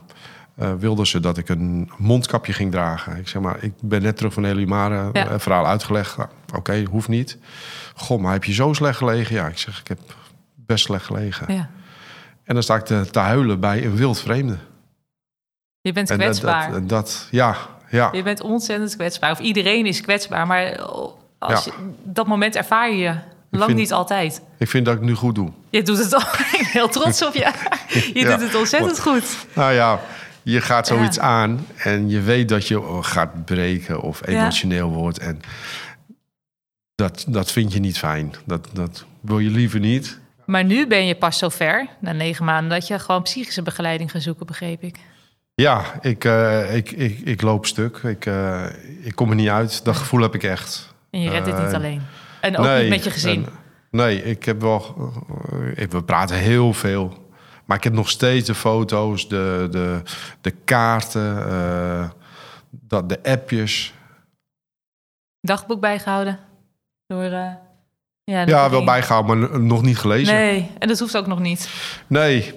eh, 0.55 0.73
wilden 0.73 1.07
ze 1.07 1.19
dat 1.19 1.37
ik 1.37 1.49
een 1.49 1.91
mondkapje 1.97 2.53
ging 2.53 2.71
dragen. 2.71 3.17
Ik 3.17 3.27
zeg 3.27 3.41
maar, 3.41 3.63
ik 3.63 3.73
ben 3.81 4.01
net 4.01 4.17
terug 4.17 4.33
van 4.33 4.45
Elimare, 4.45 5.09
Ja. 5.13 5.39
verhaal 5.39 5.67
uitgelegd. 5.67 6.17
Nou, 6.17 6.29
Oké, 6.55 6.83
hoeft 6.89 7.07
niet. 7.07 7.37
Goh, 7.95 8.21
maar 8.21 8.33
heb 8.33 8.43
je 8.43 8.53
zo 8.53 8.73
slecht 8.73 8.97
gelegen? 8.97 9.35
Ja, 9.35 9.47
ik 9.47 9.57
zeg, 9.57 9.79
ik 9.79 9.87
heb 9.87 9.99
best 10.55 10.85
slecht 10.85 11.05
gelegen. 11.05 11.53
Ja. 11.53 11.69
En 12.43 12.53
dan 12.53 12.63
sta 12.63 12.75
ik 12.75 12.83
te, 12.85 13.07
te 13.11 13.19
huilen 13.19 13.59
bij 13.59 13.85
een 13.85 13.95
wildvreemde. 13.95 14.57
Je 15.81 15.93
bent 15.93 16.09
En 16.09 16.17
dat- 16.17 16.25
kwetsbaar. 16.25 16.71
Dat, 16.71 16.89
dat, 16.89 17.27
ja, 17.31 17.55
ja. 17.91 18.09
Je 18.11 18.23
bent 18.23 18.41
ontzettend 18.41 18.95
kwetsbaar. 18.95 19.31
Of 19.31 19.39
iedereen 19.39 19.85
is 19.85 20.01
kwetsbaar. 20.01 20.47
Maar 20.47 20.79
als 21.39 21.65
Ja. 21.65 21.71
je, 21.77 21.89
dat 22.03 22.27
moment 22.27 22.55
ervaar 22.55 22.91
je 22.93 23.15
lang 23.49 23.65
vind- 23.65 23.77
niet 23.77 23.93
altijd. 23.93 24.41
Ik 24.57 24.69
vind 24.69 24.85
dat 24.85 24.95
ik 24.95 25.01
nu 25.01 25.13
goed 25.13 25.35
doe. 25.35 25.51
Je 25.69 25.81
doet 25.81 25.97
het 25.97 26.13
al. 26.13 26.21
Ik 26.51 26.57
ben 26.57 26.65
heel 26.65 26.89
trots 26.89 27.25
op 27.25 27.33
je. 27.33 27.39
Je 28.13 28.19
Ja. 28.19 28.29
doet 28.37 28.45
het 28.47 28.55
ontzettend 28.55 28.99
goed. 28.99 29.23
Nou 29.53 29.73
ja, 29.73 29.99
je 30.43 30.61
gaat 30.61 30.87
zoiets 30.87 31.19
aan 31.19 31.67
en 31.77 32.09
je 32.09 32.21
weet 32.21 32.49
dat 32.49 32.67
je 32.67 32.97
gaat 33.01 33.45
breken 33.45 34.01
of 34.01 34.27
emotioneel 34.27 34.89
wordt. 34.89 35.19
En 35.19 35.39
dat, 36.95 37.25
dat 37.27 37.51
vind 37.51 37.73
je 37.73 37.79
niet 37.79 37.97
fijn. 37.97 38.33
Dat, 38.45 38.67
dat 38.73 39.05
wil 39.21 39.39
je 39.39 39.49
liever 39.49 39.79
niet. 39.79 40.19
Maar 40.45 40.63
nu 40.63 40.87
ben 40.87 41.05
je 41.05 41.15
pas 41.15 41.37
zover, 41.37 41.87
na 41.99 42.11
negen 42.11 42.45
maanden, 42.45 42.69
dat 42.79 42.87
je 42.87 42.99
gewoon 42.99 43.21
psychische 43.21 43.61
begeleiding 43.61 44.11
gaat 44.11 44.21
zoeken, 44.21 44.45
begreep 44.45 44.83
ik. 44.83 44.95
Ja, 45.61 45.83
ik, 46.01 46.25
eh, 46.25 46.75
ik, 46.75 46.91
ik, 46.91 47.19
ik 47.19 47.41
loop 47.41 47.65
stuk. 47.65 47.97
Ik, 47.97 48.25
eh, 48.25 48.65
ik 49.01 49.15
kom 49.15 49.29
er 49.29 49.35
niet 49.35 49.49
uit. 49.49 49.83
Dat 49.85 49.95
gevoel 49.95 50.21
heb 50.21 50.35
ik 50.35 50.43
echt. 50.43 50.93
En 51.09 51.21
je 51.21 51.29
redt 51.29 51.45
dit 51.45 51.57
niet 51.57 51.67
Eh, 51.67 51.73
alleen. 51.73 52.01
En 52.41 52.57
ook 52.57 52.79
niet 52.79 52.89
met 52.89 53.03
je 53.03 53.11
gezin. 53.11 53.45
en- 53.45 53.51
nee, 53.91 54.23
ik 54.23 54.45
heb 54.45 54.61
wel. 54.61 54.95
we 55.89 56.03
praten 56.05 56.35
heel 56.37 56.73
veel. 56.73 57.29
Maar 57.65 57.77
ik 57.77 57.83
heb 57.83 57.93
nog 57.93 58.09
steeds 58.09 58.47
de 58.47 58.55
foto's, 58.55 59.27
de, 59.29 59.67
de, 59.71 60.01
de 60.41 60.51
kaarten, 60.51 61.35
dat, 62.69 63.09
de 63.09 63.23
appjes. 63.23 63.93
Dagboek 65.39 65.79
bijgehouden 65.79 66.39
door. 67.07 67.57
Ja, 68.23 68.69
wel 68.69 68.83
bijgehouden, 68.83 69.39
maar 69.39 69.59
nog 69.61 69.81
niet 69.81 69.97
gelezen. 69.97 70.33
Nee, 70.35 70.51
Nee, 70.51 70.69
en 70.79 70.87
dat 70.87 70.99
hoeft 70.99 71.17
ook 71.17 71.27
nog 71.27 71.39
niet. 71.39 71.69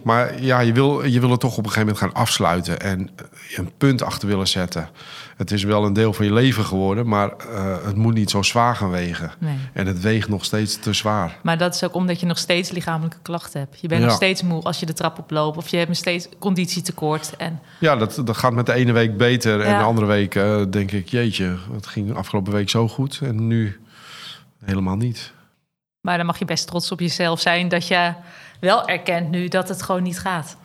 maar 0.04 0.42
ja, 0.42 0.60
je 0.60 0.72
wil, 0.72 1.04
je 1.04 1.20
wil 1.20 1.30
het 1.30 1.40
toch 1.40 1.56
op 1.56 1.64
een 1.64 1.70
gegeven 1.70 1.86
moment 1.94 1.98
gaan 1.98 2.22
afsluiten 2.22 2.80
en 2.80 3.10
eh, 3.16 3.58
een 3.58 3.70
punt 3.78 4.02
achter 4.02 4.28
willen 4.28 4.48
zetten. 4.48 4.88
Het 5.36 5.50
is 5.50 5.62
wel 5.62 5.84
een 5.84 5.92
deel 5.92 6.12
van 6.12 6.24
je 6.26 6.32
leven 6.32 6.64
geworden, 6.64 7.06
maar 7.08 7.28
eh, 7.30 7.76
het 7.84 7.96
moet 7.96 8.14
niet 8.14 8.30
zo 8.30 8.42
zwaar 8.42 8.76
gaan 8.76 8.90
wegen. 8.90 9.32
Nee. 9.38 9.56
En 9.72 9.86
het 9.86 10.00
weegt 10.00 10.28
nog 10.28 10.44
steeds 10.44 10.78
te 10.78 10.92
zwaar. 10.92 11.38
Maar 11.42 11.58
dat 11.58 11.74
is 11.74 11.84
ook 11.84 11.94
omdat 11.94 12.20
je 12.20 12.26
nog 12.26 12.38
steeds 12.38 12.70
lichamelijke 12.70 13.18
klachten 13.22 13.60
hebt. 13.60 13.80
Je 13.80 13.88
bent 13.88 14.00
Ja. 14.00 14.06
nog 14.06 14.16
steeds 14.16 14.42
moe 14.42 14.62
als 14.62 14.80
je 14.80 14.86
de 14.86 14.92
trap 14.92 15.18
oploopt. 15.18 15.56
Of 15.56 15.68
je 15.68 15.76
hebt 15.76 15.88
nog 15.88 15.98
steeds 15.98 16.28
conditietekort. 16.38 17.36
En 17.36 17.60
Ja, 17.80 17.96
dat, 17.96 18.20
dat 18.24 18.36
gaat 18.36 18.52
met 18.52 18.66
de 18.66 18.72
ene 18.72 18.92
week 18.92 19.16
beter 19.16 19.60
en 19.60 19.78
de 19.78 19.84
andere 19.84 20.06
week 20.06 20.34
eh, 20.34 20.60
denk 20.70 20.90
ik, 20.92 21.08
jeetje, 21.08 21.56
het 21.72 21.86
ging 21.86 22.14
afgelopen 22.16 22.52
week 22.52 22.68
zo 22.70 22.88
goed 22.88 23.20
en 23.22 23.46
nu 23.46 23.80
helemaal 24.64 24.96
niet. 24.96 25.32
Maar 26.04 26.16
dan 26.16 26.26
mag 26.26 26.38
je 26.38 26.44
best 26.44 26.66
trots 26.66 26.92
op 26.92 27.00
jezelf 27.00 27.40
zijn 27.40 27.68
dat 27.68 27.86
je 27.88 28.12
wel 28.60 28.88
erkent 28.88 29.30
nu 29.30 29.48
dat 29.48 29.68
het 29.68 29.82
gewoon 29.82 30.02
niet 30.02 30.18
gaat. 30.18 30.56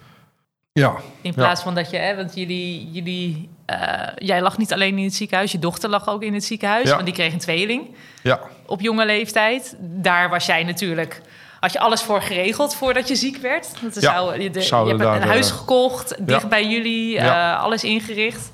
Ja, 0.71 0.95
In 1.21 1.33
plaats 1.33 1.61
van 1.61 1.75
dat 1.75 1.89
je, 1.89 1.97
hè, 1.97 2.15
want 2.15 2.35
jullie, 2.35 2.91
jullie 2.91 3.49
eh, 3.65 4.07
jij 4.15 4.41
lag 4.41 4.57
niet 4.57 4.73
alleen 4.73 4.97
in 4.97 5.03
het 5.03 5.13
ziekenhuis, 5.13 5.51
je 5.51 5.59
dochter 5.59 5.89
lag 5.89 6.07
ook 6.09 6.23
in 6.23 6.33
het 6.33 6.43
ziekenhuis, 6.43 6.87
Ja. 6.87 6.93
want 6.93 7.05
die 7.05 7.13
kreeg 7.13 7.33
een 7.33 7.39
tweeling 7.39 7.95
ja, 8.23 8.39
op 8.65 8.81
jonge 8.81 9.05
leeftijd. 9.05 9.75
Daar 9.79 10.29
was 10.29 10.45
jij 10.45 10.63
natuurlijk, 10.63 11.21
had 11.59 11.71
je 11.73 11.79
alles 11.79 12.01
voor 12.01 12.21
geregeld 12.21 12.75
voordat 12.75 13.07
je 13.07 13.15
ziek 13.15 13.37
werd. 13.37 13.69
Ja, 13.93 13.99
zou, 14.01 14.37
je, 14.37 14.43
hebt 14.43 14.89
een 14.89 14.97
daar, 14.97 15.27
huis 15.27 15.49
eh, 15.49 15.55
gekocht, 15.57 16.27
dicht 16.27 16.49
bij 16.49 16.67
jullie, 16.67 17.17
eh, 17.17 17.61
alles 17.61 17.83
ingericht. 17.83 18.51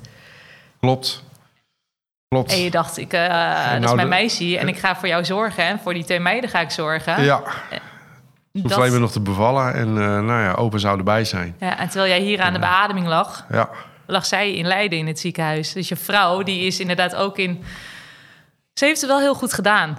klopt. 0.80 1.24
Klopt. 2.36 2.52
En 2.52 2.58
je 2.64 2.70
dacht, 2.70 2.96
ik, 2.96 3.12
eh, 3.12 3.28
dat 3.72 3.82
is 3.82 3.86
mijn 3.94 3.96
de- 3.96 4.04
meisje 4.04 4.58
en 4.58 4.68
ik 4.68 4.78
ga 4.78 4.96
voor 4.96 5.08
jou 5.08 5.24
zorgen. 5.24 5.64
En 5.64 5.78
voor 5.78 5.94
die 5.94 6.04
twee 6.04 6.20
meiden 6.20 6.50
ga 6.50 6.60
ik 6.60 6.70
zorgen. 6.70 7.22
Ja, 7.24 7.42
hoeft 8.52 8.68
Dat- 8.68 8.72
alleen 8.78 8.90
maar 8.90 9.00
nog 9.00 9.12
te 9.12 9.20
bevallen 9.20 9.74
en 9.74 9.88
eh, 9.88 9.94
nou 10.20 10.42
ja, 10.42 10.52
open 10.52 10.80
zou 10.80 10.98
erbij 10.98 11.24
zijn. 11.24 11.54
ja, 11.58 11.78
en 11.78 11.88
terwijl 11.88 12.10
jij 12.10 12.20
hier 12.20 12.40
aan 12.40 12.52
de 12.52 12.58
beademing 12.58 13.06
lag, 13.06 13.46
Ja, 13.50 13.68
lag 14.06 14.26
zij 14.26 14.52
in 14.54 14.66
Leiden 14.66 14.98
in 14.98 15.06
het 15.06 15.18
ziekenhuis. 15.20 15.72
Dus 15.72 15.88
je 15.88 15.96
vrouw, 15.96 16.42
die 16.42 16.60
is 16.66 16.80
inderdaad 16.80 17.14
ook 17.14 17.38
in... 17.38 17.62
Ze 18.74 18.84
heeft 18.84 19.00
het 19.00 19.10
wel 19.10 19.20
heel 19.20 19.34
goed 19.34 19.52
gedaan. 19.52 19.98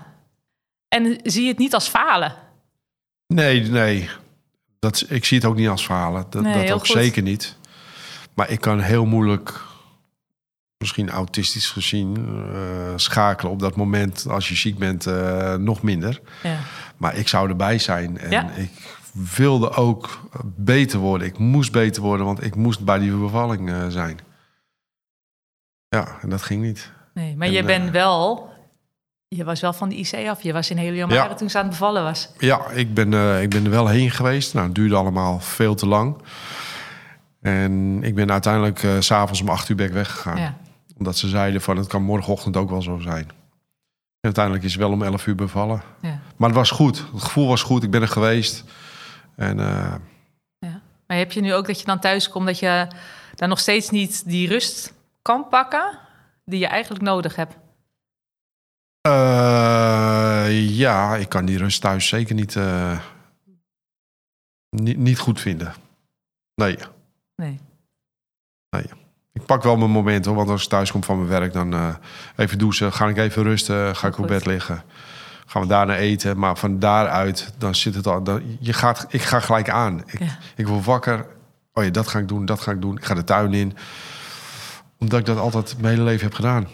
En 0.88 1.20
zie 1.24 1.48
het 1.48 1.58
niet 1.58 1.74
als 1.74 1.88
falen. 1.88 2.34
nee, 3.28 3.62
nee. 3.64 4.10
Dat, 4.80 5.06
ik 5.10 5.26
zie 5.26 5.38
het 5.38 5.48
ook 5.48 5.56
niet 5.56 5.70
als 5.70 5.86
falen. 5.86 6.26
Dat, 6.30 6.42
Nee, 6.42 6.54
dat 6.66 6.72
ook 6.72 6.80
goed. 6.88 6.88
zeker 6.96 7.22
niet. 7.22 7.58
Maar 8.34 8.50
ik 8.50 8.62
kan 8.62 8.80
heel 8.80 9.06
moeilijk, 9.06 9.62
misschien 10.78 11.10
autistisch 11.10 11.70
gezien, 11.70 12.16
eh, 12.54 12.94
schakelen 12.96 13.52
op 13.52 13.60
dat 13.60 13.76
moment 13.76 14.26
als 14.30 14.50
je 14.50 14.56
ziek 14.56 14.78
bent 14.78 15.06
eh, 15.06 15.54
nog 15.56 15.82
minder. 15.82 16.22
Ja. 16.44 16.58
Maar 16.98 17.16
ik 17.16 17.28
zou 17.28 17.50
erbij 17.50 17.80
zijn. 17.80 18.18
En 18.18 18.32
Ja. 18.32 18.50
ik 18.52 18.72
wilde 19.36 19.72
ook 19.72 20.30
beter 20.44 21.00
worden. 21.00 21.28
Ik 21.28 21.38
moest 21.38 21.72
beter 21.72 22.02
worden, 22.02 22.26
want 22.26 22.44
ik 22.44 22.56
moest 22.56 22.86
bij 22.86 23.00
die 23.00 23.12
bevalling 23.12 23.70
eh, 23.72 23.88
zijn. 23.88 24.20
Ja, 25.90 26.18
en 26.22 26.30
dat 26.30 26.42
ging 26.42 26.62
niet. 26.62 26.92
Nee, 27.14 27.36
maar 27.38 27.48
En, 27.48 27.54
je 27.54 27.64
bent 27.64 27.90
wel... 27.92 28.56
Je 29.28 29.44
was 29.44 29.62
wel 29.62 29.74
van 29.74 29.90
de 29.90 29.96
IC 29.96 30.28
af. 30.28 30.42
Je 30.42 30.54
was 30.54 30.70
in 30.70 30.78
Heliomare 30.78 31.30
Ja. 31.30 31.34
toen 31.34 31.50
ze 31.50 31.58
aan 31.58 31.64
het 31.64 31.72
bevallen 31.72 32.04
was. 32.04 32.30
Ja, 32.38 32.70
ik 32.70 32.94
ben, 32.94 33.14
ik 33.42 33.50
ben 33.50 33.64
er 33.66 33.70
wel 33.70 33.88
heen 33.88 34.12
geweest. 34.12 34.54
Nou, 34.54 34.66
het 34.66 34.76
duurde 34.76 34.96
allemaal 34.96 35.40
veel 35.40 35.76
te 35.76 35.88
lang. 35.88 36.22
En 37.42 38.04
ik 38.04 38.16
ben 38.16 38.32
uiteindelijk 38.32 38.80
s 39.00 39.06
s'avonds 39.06 39.42
om 39.42 39.50
acht 39.50 39.70
uur 39.70 39.82
ik 39.82 39.92
weggegaan. 39.92 40.38
Ja. 40.38 40.58
Omdat 40.98 41.18
ze 41.18 41.28
zeiden 41.28 41.62
van 41.62 41.78
het 41.78 41.88
kan 41.88 42.04
morgenochtend 42.04 42.58
ook 42.58 42.70
wel 42.70 42.82
zo 42.82 42.98
zijn. 42.98 43.30
En 44.20 44.34
uiteindelijk 44.34 44.66
is 44.66 44.72
het 44.72 44.82
wel 44.82 44.92
om 44.92 45.04
elf 45.04 45.28
uur 45.28 45.36
bevallen. 45.36 45.82
Ja. 46.02 46.20
Maar 46.38 46.50
het 46.50 46.58
was 46.58 46.72
goed. 46.72 46.98
Het 47.14 47.24
gevoel 47.24 47.48
was 47.48 47.62
goed. 47.62 47.84
Ik 47.84 47.92
ben 47.92 48.02
er 48.02 48.08
geweest. 48.08 48.64
En 49.36 49.60
eh, 49.60 49.96
Maar 51.08 51.18
heb 51.18 51.32
je 51.32 51.42
nu 51.42 51.54
ook 51.54 51.68
dat 51.68 51.80
je 51.80 51.86
dan 51.86 52.00
thuis 52.00 52.30
komt... 52.30 52.46
dat 52.46 52.60
je 52.60 52.88
dan 53.36 53.50
nog 53.50 53.60
steeds 53.60 53.90
niet 53.90 54.30
die 54.30 54.48
rust 54.48 54.94
kan 55.22 55.48
pakken... 55.50 56.00
die 56.46 56.60
je 56.60 56.68
eigenlijk 56.68 57.04
nodig 57.04 57.36
hebt? 57.36 57.58
eh, 60.48 60.78
ja, 60.78 61.16
ik 61.16 61.30
kan 61.30 61.46
die 61.46 61.58
rust 61.58 61.82
thuis 61.82 62.08
zeker 62.08 62.36
niet, 62.36 62.56
eh, 62.56 63.00
niet, 64.70 64.98
niet 64.98 65.20
goed 65.20 65.42
vinden. 65.42 65.74
Nee. 66.56 66.78
Nee. 67.36 67.60
Ik 68.84 69.07
pak 69.48 69.64
wel 69.64 69.78
mijn 69.78 69.92
moment 69.92 70.26
hoor, 70.26 70.36
want 70.36 70.50
als 70.50 70.64
ik 70.64 70.70
thuis 70.70 70.92
kom 70.92 71.04
van 71.04 71.18
mijn 71.18 71.30
werk, 71.40 71.54
dan 71.54 71.74
eh, 71.74 71.88
even 72.36 72.58
douchen, 72.58 72.94
ga 72.94 73.08
ik 73.08 73.18
even 73.18 73.44
rusten, 73.44 73.96
ga 73.96 74.08
ik 74.08 74.18
op 74.18 74.28
bed 74.28 74.46
liggen. 74.46 74.84
Gaan 75.46 75.62
we 75.62 75.68
daarna 75.68 75.96
eten, 75.96 76.38
maar 76.40 76.58
van 76.58 76.80
daaruit, 76.80 77.54
dan 77.58 77.76
zit 77.76 77.96
het 77.96 78.08
al. 78.08 78.24
Dan, 78.24 78.42
je 78.60 78.74
gaat, 78.74 79.06
ik 79.10 79.22
ga 79.22 79.40
gelijk 79.40 79.70
aan. 79.70 80.02
Ik, 80.06 80.20
Ja. 80.20 80.38
ik 80.56 80.68
word 80.68 80.86
wakker. 80.86 81.26
Oh 81.74 81.84
ja, 81.84 81.90
dat 81.90 82.08
ga 82.08 82.20
ik 82.20 82.28
doen, 82.28 82.46
dat 82.46 82.62
ga 82.62 82.72
ik 82.72 82.82
doen. 82.82 82.98
Ik 82.98 83.06
ga 83.06 83.14
de 83.14 83.24
tuin 83.24 83.54
in. 83.54 83.78
Omdat 85.00 85.20
ik 85.20 85.26
dat 85.26 85.38
altijd 85.38 85.76
mijn 85.82 85.94
hele 85.94 86.06
leven 86.06 86.26
heb 86.26 86.34
gedaan. 86.36 86.68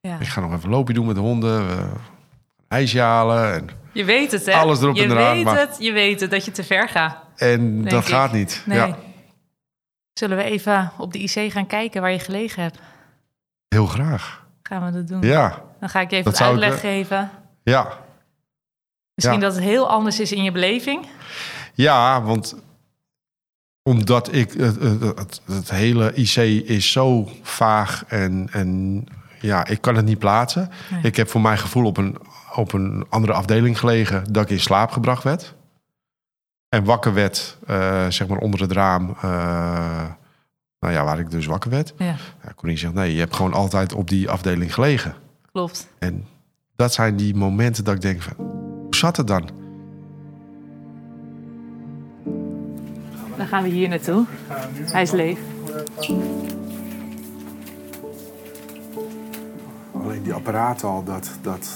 Ja. 0.00 0.16
Ik 0.20 0.26
ga 0.26 0.40
nog 0.40 0.52
even 0.52 0.64
een 0.64 0.70
loopje 0.70 0.94
doen 0.94 1.06
met 1.06 1.14
de 1.14 1.20
honden. 1.20 1.60
eh, 1.68 1.84
ijsje 2.68 3.00
halen. 3.00 3.54
En, 3.54 3.68
Je 3.92 4.04
weet 4.04 4.32
het, 4.32 4.46
hè? 4.46 4.52
Alles 4.52 4.80
erop 4.80 4.96
je 4.96 5.02
en 5.02 5.10
eraan, 5.10 5.34
weet 5.34 5.44
maar- 5.44 5.58
het, 5.58 5.76
je 5.78 5.92
weet 5.92 6.20
het, 6.20 6.30
dat 6.30 6.44
je 6.44 6.50
te 6.50 6.64
ver 6.64 6.88
gaat. 6.88 7.16
en 7.36 7.84
dat 7.84 8.02
ik. 8.02 8.08
gaat 8.08 8.32
niet. 8.32 8.62
Nee. 8.66 8.78
Ja, 8.78 8.96
Zullen 10.18 10.36
we 10.36 10.42
even 10.42 10.92
op 10.98 11.12
de 11.12 11.18
IC 11.18 11.52
gaan 11.52 11.66
kijken 11.66 12.00
waar 12.00 12.10
je 12.10 12.18
gelegen 12.18 12.62
hebt? 12.62 12.78
heel 13.68 13.86
graag. 13.86 14.46
Gaan 14.62 14.84
we 14.84 14.92
dat 14.92 15.08
doen? 15.08 15.22
Ja, 15.22 15.62
Dan 15.80 15.88
ga 15.88 16.00
ik 16.00 16.10
je 16.10 16.16
even 16.16 16.30
Dat 16.30 16.40
ik, 16.40 16.46
uitleg 16.46 16.74
eh, 16.74 16.80
geven. 16.80 17.30
ja. 17.62 18.04
Misschien 19.14 19.40
ja. 19.40 19.46
dat 19.46 19.54
het 19.54 19.64
heel 19.64 19.88
anders 19.88 20.20
is 20.20 20.32
in 20.32 20.42
je 20.42 20.52
beleving. 20.52 21.06
Ja, 21.74 22.22
want 22.22 22.56
omdat 23.82 24.32
ik 24.34 24.52
het, 24.52 24.80
het, 24.80 25.00
het, 25.00 25.40
het 25.44 25.70
hele 25.70 26.12
IC 26.14 26.36
is 26.66 26.92
zo 26.92 27.28
vaag 27.42 28.04
en, 28.06 28.48
en 28.52 29.04
ja, 29.40 29.66
ik 29.66 29.80
kan 29.80 29.94
het 29.94 30.04
niet 30.04 30.18
plaatsen. 30.18 30.70
Nee. 30.90 31.00
Ik 31.02 31.16
heb 31.16 31.28
voor 31.28 31.40
mijn 31.40 31.58
gevoel 31.58 31.86
op 31.86 31.96
een, 31.96 32.18
op 32.54 32.72
een 32.72 33.06
andere 33.08 33.32
afdeling 33.32 33.78
gelegen 33.78 34.32
dat 34.32 34.42
ik 34.44 34.50
in 34.50 34.60
slaap 34.60 34.90
gebracht 34.90 35.22
werd. 35.22 35.54
En 36.76 36.84
wakker 36.84 37.14
werd, 37.14 37.58
eh, 37.66 38.06
zeg 38.08 38.28
maar 38.28 38.38
onder 38.38 38.60
het 38.60 38.72
raam. 38.72 39.16
eh, 39.22 40.04
nou 40.80 40.94
ja, 40.94 41.04
waar 41.04 41.18
ik 41.18 41.30
dus 41.30 41.46
wakker 41.46 41.70
werd. 41.70 41.94
Ja, 41.96 42.04
Ja, 42.44 42.52
Corine 42.56 42.78
zegt, 42.78 42.94
nee, 42.94 43.12
je 43.12 43.18
hebt 43.18 43.36
gewoon 43.36 43.52
altijd 43.52 43.92
op 43.92 44.08
die 44.08 44.30
afdeling 44.30 44.74
gelegen. 44.74 45.14
klopt. 45.52 45.88
En 45.98 46.26
dat 46.76 46.92
zijn 46.92 47.16
die 47.16 47.34
momenten 47.34 47.84
dat 47.84 47.94
ik 47.94 48.00
denk 48.00 48.22
van, 48.22 48.32
hoe 48.36 48.96
zat 48.96 49.16
het 49.16 49.26
dan? 49.26 49.48
Dan 53.36 53.46
gaan 53.46 53.62
we 53.62 53.68
hier 53.68 53.88
naartoe. 53.88 54.24
Hij 54.92 55.02
is 55.02 55.10
leeg. 55.10 55.38
Alleen 59.92 60.22
die 60.22 60.32
apparaten 60.32 60.88
al, 60.88 61.04
dat, 61.04 61.30
dat, 61.42 61.68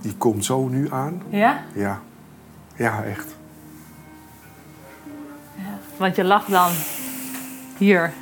die 0.00 0.14
komt 0.16 0.44
zo 0.44 0.68
nu 0.68 0.92
aan. 0.92 1.22
Ja? 1.28 1.62
Ja, 1.74 2.00
ja 2.76 3.02
echt. 3.04 3.34
Want 6.02 6.16
je 6.16 6.24
lag 6.24 6.44
dan 6.44 6.70
hier, 7.78 8.12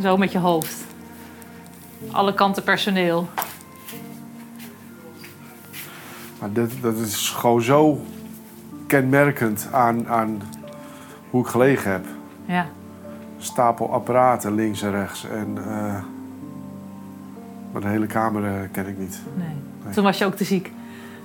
zo 0.00 0.16
met 0.16 0.32
je 0.32 0.38
hoofd. 0.38 0.84
Alle 2.12 2.34
kanten 2.34 2.62
personeel. 2.62 3.28
Maar 6.40 6.52
dat, 6.52 6.70
dat 6.80 6.96
is 6.96 7.28
gewoon 7.30 7.62
zo 7.62 8.04
kenmerkend 8.86 9.68
aan, 9.72 10.08
aan 10.08 10.42
hoe 11.30 11.42
ik 11.42 11.48
gelegen 11.48 11.90
heb. 11.90 12.06
Ja, 12.46 12.66
Stapel 13.38 13.92
apparaten 13.92 14.54
links 14.54 14.82
en 14.82 14.90
rechts. 14.90 15.24
En, 15.24 15.58
eh, 15.58 16.02
maar 17.72 17.80
de 17.82 17.88
hele 17.88 18.06
kamer 18.06 18.44
eh, 18.44 18.68
ken 18.72 18.86
ik 18.86 18.98
niet. 18.98 19.20
nee. 19.36 19.46
Nee. 19.84 19.94
Toen 19.94 20.04
was 20.04 20.18
je 20.18 20.24
ook 20.24 20.34
te 20.34 20.44
ziek, 20.44 20.72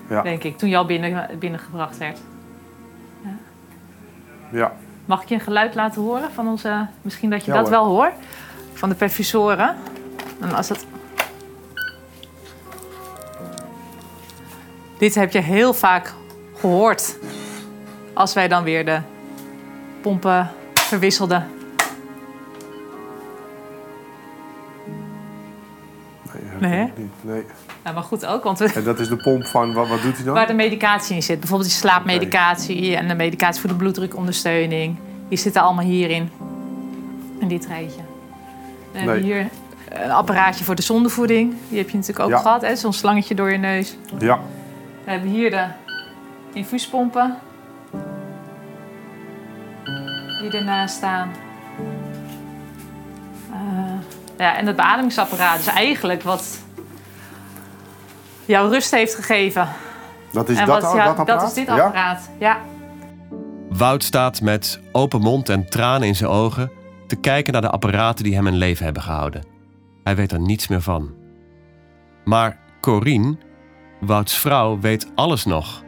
Ja, 0.10 0.22
denk 0.22 0.44
ik. 0.44 0.58
Toen 0.58 0.70
je 0.70 0.78
al 0.78 0.86
binnen, 0.86 1.30
binnengebracht 1.40 1.98
werd. 1.98 2.20
ja. 4.52 4.74
Mag 5.06 5.22
ik 5.22 5.30
je 5.30 5.36
een 5.36 5.42
geluid 5.42 5.76
laten 5.76 6.02
horen 6.02 6.32
van 6.32 6.48
onze... 6.48 6.88
Misschien 7.02 7.30
dat 7.30 7.46
je 7.46 7.52
Ja, 7.52 7.58
dat 7.58 7.70
hoor. 7.70 7.76
wel 7.80 7.86
hoort. 7.86 8.14
Van 8.74 8.90
de 8.90 8.96
perfusoren. 8.96 9.76
En 10.42 10.54
als 10.54 10.70
het... 10.70 10.86
Dit 14.98 15.16
heb 15.16 15.32
je 15.32 15.40
heel 15.40 15.74
vaak 15.74 16.14
gehoord. 16.60 17.18
Als 18.14 18.34
wij 18.34 18.48
dan 18.48 18.64
weer 18.64 18.86
de 18.86 19.00
pompen 20.02 20.52
verwisselden. 20.74 21.48
Nee, 26.70 26.91
Nee, 27.22 27.36
niet. 27.36 27.93
maar 27.93 28.03
goed 28.03 28.25
ook, 28.25 28.43
want 28.43 28.60
we, 28.60 28.72
En 28.74 28.84
dat 28.84 29.00
is 29.00 29.08
de 29.08 29.15
pomp 29.15 29.46
van, 29.46 29.74
wat, 29.74 29.88
wat 29.88 30.01
doet 30.01 30.15
hij 30.15 30.25
dan? 30.25 30.34
waar 30.34 30.48
de 30.48 30.53
medicatie 30.53 31.15
in 31.15 31.24
zit. 31.24 31.39
Bijvoorbeeld 31.39 31.70
die 31.70 31.79
slaapmedicatie 31.79 32.96
en 32.96 33.08
de 33.08 33.15
medicatie 33.15 33.62
voor 33.62 33.70
de 33.70 33.75
bloeddrukondersteuning. 33.75 34.96
Die 35.29 35.38
zitten 35.38 35.62
allemaal 35.62 35.86
hierin. 35.86 36.29
In 37.39 37.48
dit 37.48 37.65
rijtje. 37.67 38.01
We 38.91 38.98
hebben 39.00 39.24
hier 39.24 39.48
een 39.89 40.12
apparaatje 40.12 40.63
voor 40.63 40.75
de 40.75 40.82
zondevoeding. 40.82 41.53
Die 41.70 41.77
heb 41.77 41.89
je 41.89 41.98
natuurlijk 41.98 42.25
ook 42.25 42.32
Ja. 42.32 42.38
gehad, 42.38 42.62
hè? 42.62 42.75
Zo'n 42.75 42.93
slangetje 42.93 43.36
door 43.36 43.51
je 43.51 43.58
neus. 43.58 43.98
Ja, 44.20 44.39
We 45.03 45.12
hebben 45.12 45.29
hier 45.29 45.50
de 45.50 45.65
infuuspompen. 46.53 47.36
Die 50.41 50.51
ernaast 50.51 50.96
staan. 50.96 51.32
Ja, 54.44 54.58
en 54.58 54.68
het 54.68 54.76
beademingsapparaat. 54.76 55.58
Dus 55.58 55.74
eigenlijk 55.74 56.24
wat 56.24 56.60
jou 58.46 58.70
rust 58.70 58.92
heeft 58.92 59.16
gegeven. 59.16 59.68
Dat 60.32 60.50
is 60.50 60.58
en 60.58 60.66
dat, 60.66 60.82
wat 60.82 60.94
dat 60.94 61.02
apparaat? 61.08 61.28
dat 61.28 61.48
is 61.50 61.54
dit 61.54 61.68
Ja? 61.68 61.80
apparaat. 61.80 62.30
Ja. 62.40 62.58
Wout 63.70 64.04
staat 64.04 64.42
met 64.42 64.80
open 64.92 65.22
mond 65.22 65.50
en 65.50 65.70
tranen 65.70 66.08
in 66.08 66.16
zijn 66.16 66.30
ogen 66.30 66.72
te 67.08 67.16
kijken 67.16 67.54
naar 67.54 67.62
de 67.62 67.70
apparaten 67.70 68.24
die 68.24 68.36
hem 68.36 68.48
in 68.48 68.56
leven 68.56 68.86
hebben 68.86 69.04
gehouden. 69.04 69.44
Hij 70.04 70.16
weet 70.16 70.32
er 70.32 70.40
niets 70.40 70.68
meer 70.68 70.82
van. 70.82 71.12
Maar 72.24 72.58
Corine, 72.82 73.38
Wouts 74.00 74.38
vrouw, 74.38 74.80
weet 74.80 75.12
alles 75.16 75.46
nog. 75.46 75.84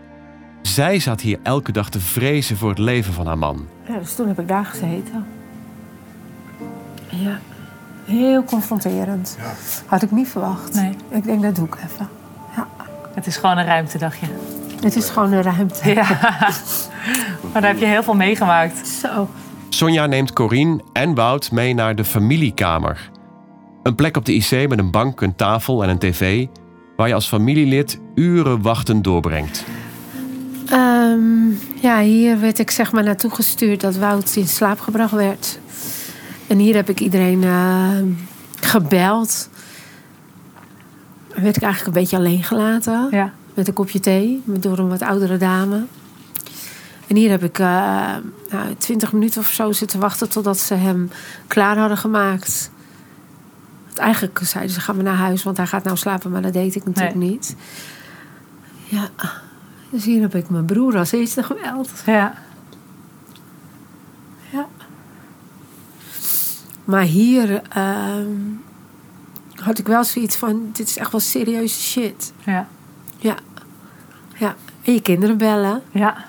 Zij 0.61 0.99
zat 0.99 1.21
hier 1.21 1.39
elke 1.43 1.71
dag 1.71 1.89
te 1.89 1.99
vrezen 1.99 2.57
voor 2.57 2.69
het 2.69 2.77
leven 2.77 3.13
van 3.13 3.25
haar 3.27 3.37
man. 3.37 3.67
Ja, 3.87 3.97
dus 3.97 4.15
toen 4.15 4.27
heb 4.27 4.39
ik 4.39 4.47
daar 4.47 4.65
gezeten. 4.65 5.25
Ja, 7.09 7.39
heel 8.05 8.43
confronterend. 8.43 9.37
Had 9.85 10.01
ik 10.01 10.11
niet 10.11 10.27
verwacht. 10.27 10.73
Nee. 10.73 10.95
Ik 11.09 11.23
denk, 11.23 11.41
dat 11.41 11.55
doe 11.55 11.65
ik 11.65 11.75
even. 11.75 12.09
Ja. 12.55 12.67
Het 13.13 13.27
is 13.27 13.37
gewoon 13.37 13.57
een 13.57 13.65
ruimte, 13.65 13.97
dacht 13.97 14.19
je. 14.19 14.25
Het 14.81 14.95
is 14.95 15.09
gewoon 15.09 15.31
een 15.31 15.41
ruimte. 15.41 15.93
Ja. 15.93 16.07
maar 17.51 17.61
daar 17.61 17.71
heb 17.71 17.79
je 17.79 17.85
heel 17.85 18.03
veel 18.03 18.15
meegemaakt. 18.15 18.87
Zo. 18.87 19.29
Sonja 19.69 20.05
neemt 20.05 20.33
Corine 20.33 20.81
en 20.93 21.15
Wout 21.15 21.51
mee 21.51 21.73
naar 21.73 21.95
de 21.95 22.03
familiekamer. 22.03 23.09
Een 23.83 23.95
plek 23.95 24.17
op 24.17 24.25
de 24.25 24.33
IC 24.33 24.69
met 24.69 24.79
een 24.79 24.91
bank, 24.91 25.21
een 25.21 25.35
tafel 25.35 25.83
en 25.83 25.89
een 25.89 25.99
tv... 25.99 26.47
waar 26.95 27.07
je 27.07 27.13
als 27.13 27.27
familielid 27.27 27.99
uren 28.15 28.61
wachten 28.61 29.01
doorbrengt. 29.01 29.63
Ehm, 30.69 31.49
ja, 31.81 32.01
hier 32.01 32.39
werd 32.39 32.59
ik 32.59 32.71
zeg 32.71 32.91
maar 32.91 33.03
naartoe 33.03 33.31
gestuurd 33.31 33.81
dat 33.81 33.95
Wout 33.95 34.35
in 34.35 34.47
slaap 34.47 34.79
gebracht 34.79 35.11
werd. 35.11 35.59
En 36.47 36.57
hier 36.57 36.75
heb 36.75 36.89
ik 36.89 36.99
iedereen 36.99 37.43
ehm, 37.43 38.05
gebeld. 38.61 39.49
Dan 41.33 41.43
werd 41.43 41.55
ik 41.55 41.63
eigenlijk 41.63 41.95
een 41.95 42.01
beetje 42.01 42.17
alleen 42.17 42.43
gelaten. 42.43 43.07
Ja. 43.11 43.33
Met 43.53 43.67
een 43.67 43.73
kopje 43.73 43.99
thee, 43.99 44.41
door 44.45 44.77
een 44.77 44.87
wat 44.89 45.01
oudere 45.01 45.37
dame. 45.37 45.85
En 47.07 47.15
hier 47.15 47.29
heb 47.29 47.43
ik 47.43 47.59
eh 47.59 48.15
nou, 48.51 48.75
20 48.77 49.11
minuten 49.11 49.41
of 49.41 49.47
zo 49.47 49.71
zitten 49.71 49.99
wachten 49.99 50.29
totdat 50.29 50.59
ze 50.59 50.73
hem 50.73 51.11
klaar 51.47 51.77
hadden 51.77 51.97
gemaakt. 51.97 52.71
Want 53.85 53.97
eigenlijk 53.97 54.39
zeiden 54.43 54.73
ze: 54.73 54.79
gaan 54.79 54.97
we 54.97 55.03
naar 55.03 55.15
huis, 55.15 55.43
want 55.43 55.57
hij 55.57 55.67
gaat 55.67 55.83
nou 55.83 55.97
slapen, 55.97 56.31
maar 56.31 56.41
dat 56.41 56.53
deed 56.53 56.75
ik 56.75 56.85
natuurlijk 56.85 57.15
Nee. 57.15 57.29
niet. 57.29 57.55
Ja, 58.87 59.09
dus 59.89 60.05
hier 60.05 60.21
heb 60.21 60.35
ik 60.35 60.49
mijn 60.49 60.65
broer 60.65 60.97
als 60.97 61.11
eerste 61.11 61.43
gebeld. 61.43 61.89
Ja. 62.05 62.33
Maar 66.85 67.03
hier 67.03 67.61
ehm, 67.69 68.27
had 69.55 69.77
ik 69.77 69.87
wel 69.87 70.03
zoiets 70.03 70.35
van: 70.35 70.69
dit 70.73 70.87
is 70.87 70.97
echt 70.97 71.11
wel 71.11 71.21
serieuze 71.21 71.81
shit. 71.81 72.33
Ja. 72.43 72.67
Ja. 73.17 73.35
Ja. 74.35 74.55
En 74.83 74.93
je 74.93 75.01
kinderen 75.01 75.37
bellen. 75.37 75.81
Ja. 75.91 76.25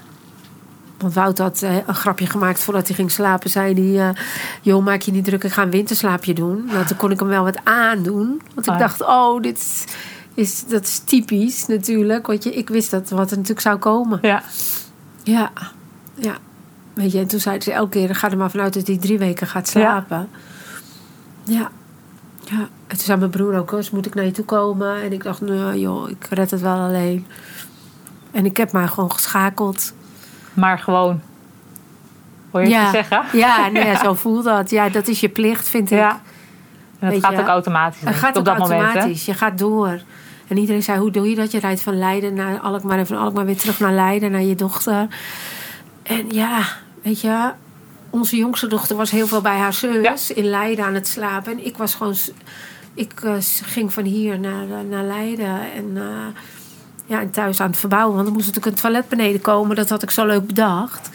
Want 0.99 1.15
Wout 1.15 1.39
had 1.39 1.63
eh, 1.63 1.77
een 1.87 1.95
grapje 1.95 2.27
gemaakt 2.27 2.65
voordat 2.65 2.87
hij 2.87 2.97
ging 2.97 3.11
slapen. 3.11 3.51
Zei 3.51 3.75
hij, 3.75 4.09
eh, 4.09 4.23
joh, 4.61 4.85
maak 4.85 5.01
je 5.01 5.13
niet 5.13 5.25
druk, 5.25 5.45
ik 5.45 5.53
ga 5.53 5.63
een 5.63 5.71
winterslaapje 5.71 6.35
doen. 6.35 6.65
Nou, 6.65 6.87
toen 6.87 6.97
kon 6.97 7.11
ik 7.11 7.19
hem 7.19 7.29
wel 7.29 7.45
wat 7.45 7.59
aandoen. 7.65 8.43
Want 8.55 8.67
ik 8.67 8.73
Oh 8.73 8.79
dacht, 8.79 9.03
oh, 9.03 9.43
dit 9.43 9.59
is, 9.59 9.85
is, 10.35 10.65
dat 10.67 10.83
is 10.83 10.99
typisch 10.99 11.67
natuurlijk. 11.67 12.27
Want 12.27 12.45
je, 12.45 12.55
ik 12.55 12.69
wist 12.69 12.91
dat 12.91 13.11
wat 13.11 13.31
er 13.31 13.37
natuurlijk 13.37 13.61
zou 13.61 13.79
komen. 13.79 14.19
Ja. 14.23 14.43
Ja, 15.23 15.51
ja. 16.15 16.37
Weet 16.97 17.13
je, 17.13 17.19
en 17.19 17.27
toen 17.27 17.41
zei 17.41 17.61
ze 17.61 17.73
elke 17.73 17.89
keer, 17.89 18.15
ga 18.15 18.31
er 18.31 18.37
maar 18.37 18.51
vanuit 18.51 18.75
dat 18.75 18.87
hij 18.87 18.99
drie 18.99 19.19
weken 19.19 19.47
gaat 19.47 19.69
slapen. 19.69 20.29
Ja. 21.45 21.71
ja. 22.45 22.59
En 22.59 22.97
toen 22.97 22.99
zei 22.99 23.19
mijn 23.19 23.31
broer 23.31 23.59
ook, 23.59 23.71
dus 23.71 23.91
moet 23.91 24.07
ik 24.07 24.15
naar 24.15 24.25
je 24.25 24.31
toe 24.31 24.45
komen? 24.45 25.03
En 25.03 25.13
ik 25.13 25.23
dacht, 25.23 25.41
nee 25.41 25.81
joh, 25.81 26.11
ik 26.11 26.27
red 26.31 26.51
het 26.51 26.61
wel 26.61 26.77
alleen. 26.79 27.27
En 28.31 28.45
ik 28.45 28.57
heb 28.57 28.73
maar 28.73 28.89
gewoon 28.89 29.13
geschakeld. 29.13 29.93
Maar 30.55 30.79
gewoon. 30.79 31.21
Hoor 32.51 32.65
je 32.65 32.75
het 32.75 32.85
te 32.85 32.93
zeggen? 32.93 33.39
Ja, 33.39 33.69
nee, 33.69 33.97
zo 34.05 34.15
voelt 34.15 34.45
dat. 34.45 34.71
Ja, 34.71 34.89
dat 34.89 35.09
is 35.09 35.21
je 35.21 35.29
plicht, 35.29 35.69
vind 35.69 35.91
ik. 35.91 35.99
Ja. 35.99 36.11
En 36.11 36.19
dat 36.99 37.11
Weet 37.11 37.25
gaat 37.25 37.33
je, 37.33 37.41
ook 37.41 37.47
automatisch. 37.47 38.01
Het 38.01 38.15
gaat 38.15 38.37
op 38.37 38.45
dat 38.45 38.59
moment. 38.59 38.83
automatisch. 38.83 39.27
je 39.27 39.35
gaat 39.35 39.59
door. 39.59 40.01
En 40.49 40.57
iedereen 40.57 40.83
zei, 40.83 40.99
hoe 40.99 41.11
doe 41.11 41.29
je 41.31 41.35
dat? 41.35 41.53
Je 41.53 41.59
rijdt 41.59 41.81
van 41.81 41.99
Leiden 41.99 42.35
naar 42.35 42.59
Alkmaar 42.59 42.99
en 42.99 43.07
van 43.07 43.19
Alkmaar 43.19 43.45
weer 43.45 43.57
terug 43.57 43.81
naar 43.81 43.93
Leiden, 43.93 44.31
naar 44.31 44.43
je 44.43 44.55
dochter. 44.55 45.07
En 46.03 46.31
ja, 46.31 46.63
weet 47.07 47.21
je, 47.21 47.51
onze 48.11 48.37
jongste 48.37 48.67
dochter 48.67 48.97
was 48.97 49.11
heel 49.11 49.27
veel 49.27 49.41
bij 49.41 49.57
haar 49.57 49.73
zus 49.73 50.31
in 50.33 50.45
Leiden 50.45 50.85
aan 50.85 50.95
het 50.95 51.09
slapen. 51.09 51.53
En 51.53 51.67
ik 51.67 51.77
was 51.77 51.95
gewoon, 51.95 52.15
ik 52.95 53.21
eh, 53.23 53.35
ging 53.63 53.93
van 53.93 54.05
hier 54.05 54.39
naar, 54.39 54.63
eh, 54.71 54.89
naar 54.91 55.05
Leiden 55.05 55.73
en, 55.75 55.91
eh, 55.97 56.41
ja, 57.07 57.21
en 57.21 57.31
thuis 57.31 57.61
aan 57.61 57.71
het 57.71 57.79
verbouwen. 57.79 58.15
Want 58.15 58.27
er 58.29 58.33
moest 58.33 58.47
natuurlijk 58.47 58.77
een 58.77 58.83
toilet 58.83 59.09
beneden 59.09 59.41
komen. 59.41 59.77
Dat 59.77 59.89
had 59.89 60.03
ik 60.03 60.11
zo 60.11 60.27
leuk 60.27 60.47
bedacht. 60.47 61.11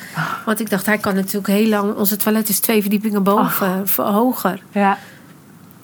Want 0.46 0.60
ik 0.60 0.70
dacht, 0.70 0.86
hij 0.86 0.98
kan 0.98 1.16
natuurlijk 1.16 1.48
heel 1.48 1.68
lang, 1.68 1.96
onze 1.96 2.18
toilet 2.18 2.50
is 2.50 2.60
twee 2.60 2.82
verdiepingen 2.82 3.24
boven, 3.24 3.88
v- 3.88 3.98
hoger. 3.98 4.62
Ja. 4.72 4.98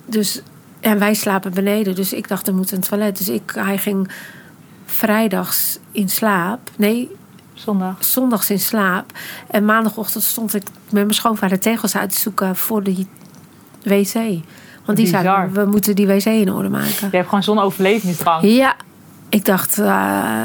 Dus, 0.06 0.42
en 0.80 1.00
wij 1.00 1.14
slapen 1.14 1.54
beneden. 1.54 1.96
Dus 1.96 2.14
ik 2.14 2.28
dacht, 2.28 2.48
er 2.48 2.56
moet 2.56 2.72
een 2.72 2.82
toilet. 2.82 3.18
Dus 3.18 3.30
ik, 3.30 3.52
hij 3.56 3.78
ging 3.78 4.12
vrijdags 4.86 5.80
in 5.92 6.10
slaap. 6.10 6.70
Nee, 6.76 7.10
Zondag. 7.58 7.96
zondags 8.00 8.50
in 8.50 8.60
slaap. 8.60 9.12
En 9.52 9.66
maandagochtend 9.66 10.24
stond 10.24 10.56
ik 10.56 10.64
met 10.84 10.92
mijn 11.04 11.14
schoonvader 11.14 11.60
tegels 11.60 11.98
uit 11.98 12.12
te 12.14 12.20
zoeken 12.20 12.56
voor 12.56 12.84
de 12.84 13.06
wc. 13.84 14.14
Want 14.86 14.98
die 14.98 15.08
zei, 15.08 15.50
we 15.54 15.66
moeten 15.66 15.96
die 15.96 16.08
wc 16.08 16.26
in 16.26 16.52
orde 16.54 16.70
maken. 16.70 17.08
Je 17.12 17.16
hebt 17.16 17.28
gewoon 17.28 17.44
zo'n 17.44 17.60
overlevingsdrang. 17.60 18.44
Ja, 18.44 18.76
ik 19.30 19.46
dacht, 19.46 19.78
eh, 19.80 20.42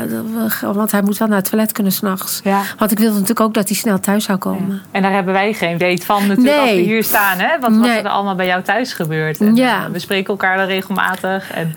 want 0.73 0.93
hij 0.93 1.03
moet 1.03 1.19
wel 1.19 1.29
naar 1.29 1.37
het 1.37 1.49
toilet 1.51 1.73
kunnen 1.73 1.93
s'nachts. 1.93 2.41
Ja. 2.45 2.61
Want 2.79 2.91
ik 2.91 2.99
wilde 2.99 3.13
natuurlijk 3.13 3.41
ook 3.41 3.55
dat 3.55 3.69
hij 3.69 3.77
snel 3.77 4.01
thuis 4.01 4.25
zou 4.25 4.39
komen. 4.39 4.83
En 4.91 5.03
daar 5.03 5.13
hebben 5.13 5.33
wij 5.33 5.53
geen 5.53 5.79
weet 5.79 6.05
van 6.05 6.27
natuurlijk 6.27 6.57
als 6.61 6.69
we 6.71 6.75
Nee. 6.77 6.85
hier 6.85 7.05
staan. 7.05 7.39
Hè? 7.39 7.59
Wat, 7.61 7.71
wat 7.71 7.81
Nee. 7.81 7.99
er 7.99 8.09
allemaal 8.09 8.35
bij 8.35 8.47
jou 8.47 8.63
thuis 8.63 8.93
gebeurt. 8.93 9.41
En, 9.41 9.57
Ja. 9.57 9.85
eh, 9.85 9.91
we 9.91 9.99
spreken 9.99 10.29
elkaar 10.31 10.57
dan 10.57 10.67
regelmatig. 10.67 11.51
En, 11.51 11.75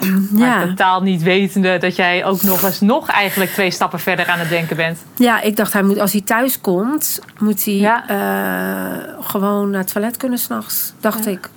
Ja. 0.00 0.56
Maar 0.56 0.66
totaal 0.68 1.02
niet 1.02 1.22
wetende 1.22 1.78
dat 1.78 1.96
jij 1.96 2.24
ook 2.24 2.42
nog 2.42 2.62
eens 2.62 2.80
nog 2.80 3.08
eigenlijk 3.08 3.50
twee 3.50 3.70
stappen 3.70 4.00
verder 4.00 4.26
aan 4.26 4.38
het 4.38 4.48
denken 4.48 4.76
bent. 4.76 4.98
Ja, 5.16 5.40
ik 5.40 5.56
dacht, 5.56 5.72
hij 5.72 5.82
moet, 5.82 5.98
als 5.98 6.12
hij 6.12 6.20
thuis 6.20 6.60
komt, 6.60 7.20
moet 7.38 7.64
hij 7.64 7.74
Ja. 7.74 8.08
eh, 8.08 9.14
gewoon 9.20 9.70
naar 9.70 9.80
het 9.80 9.92
toilet 9.92 10.16
kunnen 10.16 10.38
s'nachts. 10.38 10.92
Dacht 11.00 11.26
ik. 11.26 11.48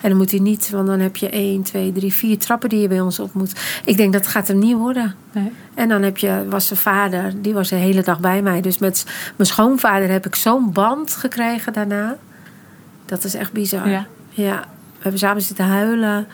En 0.00 0.08
dan 0.08 0.18
moet 0.18 0.30
hij 0.30 0.40
niet, 0.40 0.70
want 0.70 0.86
dan 0.86 1.00
heb 1.00 1.16
je 1.16 1.28
één, 1.28 1.62
twee, 1.62 1.92
drie, 1.92 2.12
vier 2.12 2.38
trappen 2.38 2.68
die 2.68 2.80
je 2.80 2.88
bij 2.88 3.00
ons 3.00 3.18
op 3.18 3.34
moet. 3.34 3.52
Ik 3.84 3.96
denk 3.96 4.12
dat 4.12 4.26
gaat 4.26 4.48
hem 4.48 4.58
niet 4.58 4.76
worden. 4.76 5.14
Nee. 5.32 5.52
En 5.74 5.88
dan 5.88 6.02
heb 6.02 6.18
je, 6.18 6.44
was 6.48 6.66
zijn 6.66 6.78
vader, 6.78 7.32
die 7.42 7.54
was 7.54 7.68
de 7.68 7.74
hele 7.76 8.02
dag 8.02 8.20
bij 8.20 8.42
mij. 8.42 8.60
Dus 8.60 8.78
met 8.78 9.04
mijn 9.36 9.48
schoonvader 9.48 10.10
heb 10.10 10.26
ik 10.26 10.34
zo'n 10.34 10.72
band 10.72 11.14
gekregen 11.16 11.72
daarna. 11.72 12.16
Dat 13.06 13.24
is 13.24 13.34
echt 13.34 13.52
bizar. 13.52 13.88
Ja. 13.88 14.06
ja. 14.30 14.64
We 14.92 14.98
hebben 15.08 15.20
samen 15.20 15.42
zitten 15.42 15.64
huilen. 15.66 16.26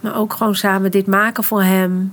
Maar 0.00 0.16
ook 0.16 0.32
gewoon 0.32 0.54
samen 0.54 0.90
dit 0.90 1.06
maken 1.06 1.44
voor 1.44 1.62
hem. 1.62 2.12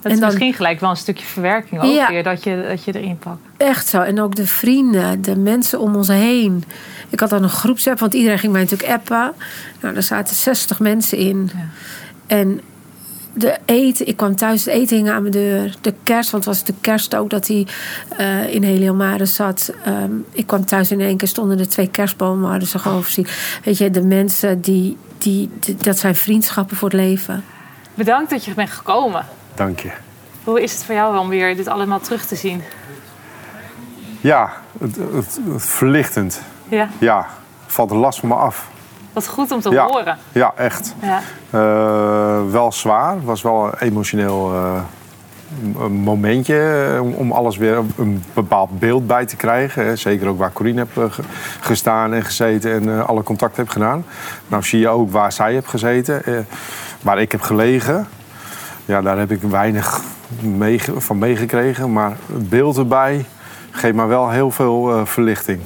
Dat 0.00 0.12
is 0.12 0.18
dan- 0.18 0.28
misschien 0.28 0.54
gelijk 0.54 0.80
wel 0.80 0.90
een 0.90 0.96
stukje 0.96 1.24
verwerking 1.26 1.80
ook 1.82 1.92
Ja. 1.94 2.08
weer 2.08 2.22
dat 2.22 2.42
je, 2.44 2.64
dat 2.68 2.84
je 2.84 2.98
erin 2.98 3.18
pakt. 3.18 3.38
Echt 3.56 3.88
zo. 3.88 4.00
En 4.00 4.20
ook 4.20 4.34
de 4.34 4.46
vrienden, 4.46 5.22
de 5.22 5.36
mensen 5.36 5.80
om 5.80 5.94
ons 5.96 6.08
heen. 6.08 6.64
Ik 7.08 7.20
had 7.20 7.30
dan 7.30 7.42
een 7.42 7.48
groepsapp, 7.48 7.98
want 7.98 8.14
iedereen 8.14 8.38
ging 8.38 8.52
mij 8.52 8.62
natuurlijk 8.62 8.90
appen. 8.92 9.32
Nou, 9.80 9.94
daar 9.94 10.02
zaten 10.02 10.36
60 10.36 10.78
mensen 10.80 11.18
in. 11.18 11.50
Ja. 11.54 11.60
En 12.26 12.60
de 13.32 13.56
eten, 13.64 14.06
ik 14.08 14.16
kwam 14.16 14.36
thuis, 14.36 14.64
het 14.64 14.74
eten 14.74 14.96
hing 14.96 15.10
aan 15.10 15.20
mijn 15.20 15.32
deur. 15.32 15.74
De 15.80 15.94
kerst, 16.02 16.30
want 16.30 16.44
het 16.44 16.54
was 16.54 16.64
de 16.64 16.74
kerst 16.80 17.14
ook 17.14 17.30
dat 17.30 17.46
hij 17.48 17.66
eh, 18.16 18.54
in 18.54 18.62
Heliomare 18.62 19.26
zat. 19.26 19.72
Ehm, 19.84 20.10
ik 20.32 20.46
kwam 20.46 20.64
thuis 20.64 20.90
en 20.90 21.00
in 21.00 21.06
één 21.06 21.16
keer 21.16 21.28
stonden 21.28 21.58
er 21.58 21.68
twee 21.68 21.88
kerstbomen, 21.90 22.50
hadden 22.50 22.68
ze 22.68 22.78
gewoon 22.78 23.02
voorzien. 23.02 23.26
Weet 23.64 23.78
je, 23.78 23.90
de 23.90 24.02
mensen 24.02 24.60
die, 24.60 24.96
die, 25.18 25.50
die- 25.60 25.76
dat 25.76 25.98
zijn 25.98 26.14
vriendschappen 26.14 26.76
voor 26.76 26.88
het 26.88 26.96
leven. 26.98 27.44
Bedankt 27.94 28.30
dat 28.30 28.44
je 28.44 28.54
bent 28.54 28.70
gekomen. 28.70 29.26
Dank 29.54 29.80
je. 29.80 29.90
Hoe 30.44 30.62
is 30.62 30.72
het 30.72 30.84
voor 30.84 30.94
jou 30.94 31.18
om 31.18 31.28
weer 31.28 31.56
dit 31.56 31.66
allemaal 31.68 32.00
terug 32.00 32.26
te 32.26 32.36
zien? 32.36 32.62
Ja, 34.20 34.52
het, 34.80 34.96
het, 34.96 35.40
het 35.52 35.62
verlichtend. 35.64 36.40
Ja, 36.68 36.88
Ja, 36.98 37.26
valt 37.66 37.88
de 37.88 37.94
last 37.94 38.20
van 38.20 38.28
me 38.28 38.34
af. 38.34 38.68
wat 39.12 39.26
goed 39.28 39.50
om 39.52 39.60
te 39.60 39.70
ja. 39.70 39.86
horen. 39.86 40.18
Ja, 40.32 40.52
echt. 40.56 40.94
Ja. 41.02 41.20
Eh, 41.50 42.50
wel 42.50 42.72
zwaar. 42.72 43.14
Het 43.14 43.24
was 43.24 43.42
wel 43.42 43.74
emotioneel 43.78 44.52
eh, 44.54 44.80
een 45.78 45.92
momentje 45.92 46.90
eh, 46.94 47.18
om, 47.18 47.32
alles 47.32 47.56
weer 47.56 47.76
een 47.96 48.24
bepaald 48.34 48.78
beeld 48.78 49.06
bij 49.06 49.26
te 49.26 49.36
krijgen. 49.36 49.98
Zeker 49.98 50.28
ook 50.28 50.38
waar 50.38 50.52
Corine 50.52 50.78
heb 50.78 50.96
eh, 51.04 51.12
ge- 51.12 51.22
gestaan 51.60 52.12
en 52.12 52.24
gezeten 52.24 52.72
en 52.72 52.88
eh, 52.98 53.08
alle 53.08 53.22
contact 53.22 53.56
heb 53.56 53.68
gedaan. 53.68 54.04
Nou 54.48 54.62
zie 54.62 54.78
je 54.80 54.88
ook 54.88 55.10
waar 55.10 55.32
zij 55.32 55.52
heeft 55.52 55.68
gezeten, 55.68 56.46
waar 57.02 57.20
ik 57.20 57.32
heb 57.32 57.40
gelegen. 57.40 58.06
Ja, 58.84 59.00
daar 59.02 59.18
heb 59.18 59.30
ik 59.30 59.42
weinig 59.42 60.00
meege- 60.40 61.00
van 61.00 61.18
meegekregen. 61.18 61.92
Maar 61.92 62.16
het 62.32 62.48
beeld 62.48 62.76
erbij 62.76 63.24
geeft 63.70 63.94
me 63.94 64.06
wel 64.06 64.30
heel 64.30 64.50
veel 64.50 65.06
verlichting. 65.06 65.60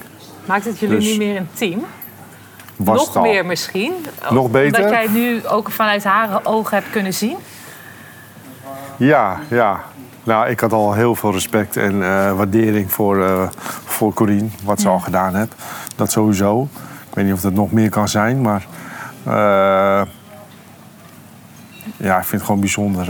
Maakt 0.45 0.65
het 0.65 0.79
jullie 0.79 0.97
Dus- 0.99 1.11
nu 1.13 1.17
meer 1.25 1.37
een 1.37 1.49
team? 1.53 1.81
Was 2.77 3.15
Nog 3.15 3.23
meer 3.23 3.47
misschien? 3.47 3.93
Nog 4.31 4.51
beter? 4.51 4.79
Omdat 4.85 4.93
jij 4.93 5.09
nu 5.09 5.47
ook 5.47 5.71
vanuit 5.71 6.05
haar 6.05 6.41
ogen 6.43 6.77
hebt 6.77 6.91
kunnen 6.91 7.15
zien? 7.15 7.37
Ja, 9.07 9.39
ja. 9.49 9.81
Nou, 10.25 10.49
ik 10.49 10.61
had 10.61 10.73
al 10.73 10.93
heel 10.93 11.15
veel 11.15 11.33
respect 11.33 11.77
en 11.77 12.03
eh, 12.03 12.33
waardering 12.33 12.93
voor, 12.93 13.25
eh 13.25 13.49
voor 13.85 14.13
Corine, 14.15 14.49
wat 14.65 14.81
ze 14.81 14.89
al 14.89 14.99
gedaan 14.99 15.35
heeft. 15.37 15.55
Dat 15.97 16.11
sowieso. 16.13 16.69
Ik 17.09 17.15
weet 17.15 17.25
niet 17.25 17.35
of 17.35 17.41
dat 17.41 17.53
nog 17.53 17.73
meer 17.73 17.91
kan 17.91 18.09
zijn, 18.09 18.41
maar 18.41 18.67
eh, 19.25 20.03
ja, 21.97 22.17
ik 22.19 22.25
vind 22.25 22.31
het 22.33 22.43
gewoon 22.43 22.61
bijzonder 22.61 23.07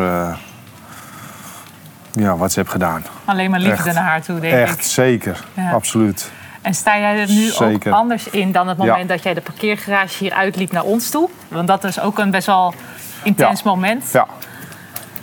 ja, 2.13 2.37
wat 2.37 2.53
ze 2.53 2.59
heeft 2.59 2.71
gedaan. 2.71 3.05
Alleen 3.25 3.51
maar 3.51 3.61
liefde 3.61 3.85
Echt. 3.89 3.95
naar 3.95 4.05
haar 4.05 4.23
toe, 4.23 4.41
denk 4.41 4.55
Echt, 4.55 4.77
ik. 4.79 4.83
zeker. 4.83 5.45
Ja. 5.55 5.71
Absoluut. 5.73 6.31
En 6.63 6.75
sta 6.75 6.99
jij 6.99 7.21
er 7.21 7.29
nu 7.29 7.47
Zeker. 7.47 7.93
ook 7.93 7.99
anders 7.99 8.29
in 8.31 8.53
dan 8.53 8.69
het 8.69 8.79
moment 8.79 8.99
Ja. 9.01 9.05
dat 9.07 9.23
jij 9.23 9.35
de 9.35 9.41
parkeergarage 9.41 10.25
hier 10.25 10.33
uitliep 10.33 10.73
naar 10.73 10.83
ons 10.83 11.11
toe? 11.11 11.29
Want 11.49 11.69
dat 11.69 11.85
is 11.85 12.01
ook 12.01 12.19
een 12.19 12.31
best 12.31 12.47
wel 12.47 12.75
intens 13.23 13.63
Ja. 13.63 13.71
moment. 13.71 14.11
Ja. 14.13 14.27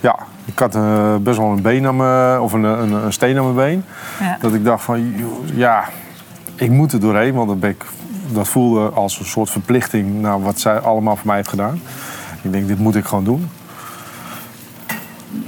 Ja, 0.00 0.16
ik 0.44 0.58
had 0.58 0.74
eh, 0.74 1.16
best 1.16 1.38
wel 1.38 1.50
een 1.50 1.62
been 1.62 1.86
aan 1.86 1.96
me, 1.96 2.38
of 2.40 2.52
een, 2.52 2.62
een, 2.62 2.92
een 2.92 3.12
steen 3.12 3.38
aan 3.38 3.54
mijn 3.54 3.68
been. 3.68 3.84
Ja. 4.20 4.36
Dat 4.40 4.54
ik 4.54 4.64
dacht 4.64 4.84
van, 4.84 5.14
ja, 5.54 5.84
ik 6.54 6.70
moet 6.70 6.92
er 6.92 7.00
doorheen. 7.00 7.34
Want 7.34 7.48
dat, 7.48 7.60
ben 7.60 7.70
ik, 7.70 7.84
dat 8.32 8.48
voelde 8.48 8.88
als 8.88 9.18
een 9.18 9.24
soort 9.24 9.50
verplichting 9.50 10.20
naar 10.20 10.42
wat 10.42 10.60
zij 10.60 10.78
allemaal 10.78 11.16
voor 11.16 11.26
mij 11.26 11.36
heeft 11.36 11.48
gedaan. 11.48 11.80
Ik 12.42 12.52
denk, 12.52 12.66
dit 12.66 12.78
moet 12.78 12.96
ik 12.96 13.04
gewoon 13.04 13.24
doen. 13.24 13.50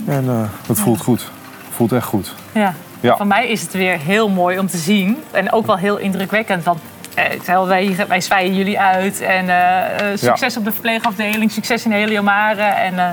En 0.06 0.28
eh 0.28 0.42
dat 0.66 0.80
voelt 0.80 1.00
goed. 1.00 1.30
Voelt 1.70 1.92
echt 1.92 2.06
goed. 2.06 2.34
Ja. 2.52 2.74
Ja. 3.00 3.16
Voor 3.16 3.26
mij 3.26 3.48
is 3.48 3.62
het 3.62 3.72
weer 3.72 3.98
heel 3.98 4.28
mooi 4.28 4.58
om 4.58 4.66
te 4.66 4.76
zien. 4.76 5.16
En 5.30 5.52
ook 5.52 5.66
wel 5.66 5.76
heel 5.76 5.96
indrukwekkend. 5.96 6.64
Want 6.64 6.78
eh, 7.14 7.32
ik 7.32 7.42
zei 7.42 7.56
al, 7.56 7.66
wij, 7.66 7.96
wij 8.08 8.20
zwaien 8.20 8.54
jullie 8.54 8.80
uit. 8.80 9.20
En 9.20 9.48
eh, 9.48 10.12
eh, 10.12 10.18
succes 10.18 10.56
op 10.56 10.64
de 10.64 10.72
verpleegafdeling. 10.72 11.50
Succes 11.50 11.84
in 11.84 11.92
Heliomare. 11.92 12.62
En 12.62 12.98
eh, 12.98 13.08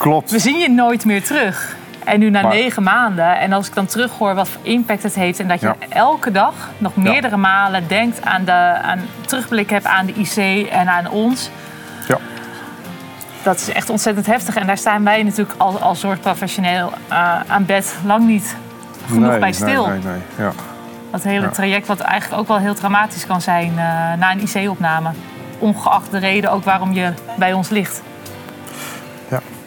Klopt. 0.00 0.30
we 0.30 0.38
zien 0.38 0.58
je 0.58 0.70
nooit 0.70 1.04
meer 1.04 1.22
terug. 1.22 1.76
En 2.04 2.18
nu 2.18 2.30
na 2.30 2.42
Maar- 2.42 2.52
negen 2.54 2.82
maanden. 2.82 3.38
En 3.38 3.52
als 3.52 3.66
ik 3.66 3.74
dan 3.74 3.86
terughoor 3.86 4.34
wat 4.34 4.48
voor 4.48 4.60
impact 4.64 5.02
het 5.02 5.14
heeft. 5.14 5.40
En 5.40 5.48
dat 5.48 5.60
je 5.60 5.66
Ja. 5.66 5.74
elke 5.88 6.30
dag 6.30 6.54
nog 6.78 6.96
meerdere 6.96 7.36
malen 7.36 7.88
denkt 7.88 8.24
aan 8.24 8.44
de 8.44 8.52
aan, 8.82 9.00
terugblik 9.26 9.70
hebt 9.70 9.86
aan 9.86 10.06
de 10.06 10.12
IC 10.12 10.66
en 10.70 10.88
aan 10.88 11.08
ons. 11.10 11.50
Ja. 12.08 12.16
Dat 13.42 13.56
is 13.56 13.72
echt 13.72 13.90
ontzettend 13.90 14.26
heftig. 14.26 14.56
En 14.56 14.66
daar 14.66 14.78
staan 14.78 15.04
wij 15.04 15.22
natuurlijk 15.22 15.54
als, 15.60 15.80
als 15.80 16.00
zorgprofessioneel 16.00 16.92
eh, 17.08 17.40
aan 17.46 17.64
bed 17.64 17.94
lang 18.04 18.26
niet 18.26 18.56
genoeg 19.08 19.30
Nee, 19.30 19.38
bij 19.38 19.52
stil. 19.52 19.86
Nee, 19.86 19.98
nee, 19.98 20.12
nee. 20.12 20.46
Ja. 20.46 20.52
Dat 21.10 21.22
hele 21.22 21.40
Ja. 21.46 21.48
traject 21.50 21.86
wat 21.86 22.00
eigenlijk 22.00 22.40
ook 22.42 22.48
wel 22.48 22.58
heel 22.58 22.74
dramatisch 22.74 23.26
kan 23.26 23.40
zijn 23.40 23.68
eh, 23.70 23.84
na 24.18 24.30
een 24.32 24.40
IC-opname. 24.54 25.10
Ongeacht 25.58 26.10
de 26.10 26.18
reden 26.18 26.50
ook 26.52 26.64
waarom 26.64 26.92
je 26.92 27.12
bij 27.36 27.52
ons 27.52 27.68
ligt. 27.68 28.02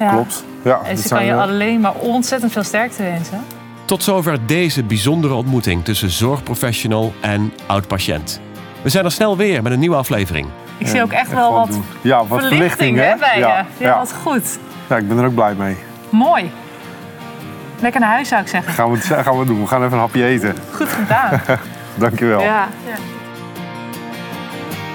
Ja, 0.04 0.10
Ja. 0.10 0.16
klopt. 0.16 0.44
Ja, 0.64 0.80
En 0.86 0.98
ze 0.98 1.08
kan 1.10 1.26
je 1.26 1.32
eh, 1.32 1.40
alleen 1.42 1.80
maar 1.80 1.94
ontzettend 1.94 2.52
veel 2.52 2.64
sterkte 2.64 3.04
wensen. 3.04 3.40
Tot 3.86 4.04
zover 4.04 4.46
deze 4.46 4.84
bijzondere 4.84 5.34
ontmoeting 5.34 5.84
tussen 5.84 6.10
zorgprofessional 6.10 7.14
en 7.22 7.54
oud-patiënt. 7.68 8.42
We 8.82 8.90
zijn 8.90 9.06
er 9.06 9.12
snel 9.12 9.38
weer 9.38 9.62
met 9.64 9.72
een 9.72 9.80
nieuwe 9.80 9.96
aflevering. 9.96 10.48
Ik 10.78 10.88
zie 10.88 11.02
ook 11.02 11.12
echt 11.12 11.22
echt 11.22 11.34
wel 11.34 11.54
wat 11.54 11.68
doen. 11.68 11.84
Ja, 12.02 12.26
wat 12.26 12.40
verlichting, 12.40 12.98
hè? 12.98 13.16
bij 13.20 13.40
ja, 13.40 13.48
je. 13.48 13.84
Ja, 13.84 13.90
ja. 13.90 13.98
wat 13.98 14.14
goed. 14.24 14.60
ja, 14.90 14.98
ik 14.98 15.08
ben 15.08 15.18
er 15.18 15.26
ook 15.26 15.36
blij 15.36 15.54
mee. 15.54 15.76
Mooi. 16.10 16.52
Lekker 17.80 18.02
naar 18.02 18.10
huis 18.10 18.28
zou 18.28 18.42
ik 18.42 18.48
zeggen. 18.48 18.74
Gaan 18.74 18.92
we, 18.92 18.98
gaan 18.98 19.38
we 19.40 19.46
doen. 19.46 19.62
We 19.62 19.68
gaan 19.68 19.82
even 19.82 19.94
een 19.94 20.00
hapje 20.00 20.26
eten. 20.26 20.56
Goed 20.72 20.90
gedaan. 20.90 21.42
Dankjewel. 21.96 22.42
ja. 22.42 22.68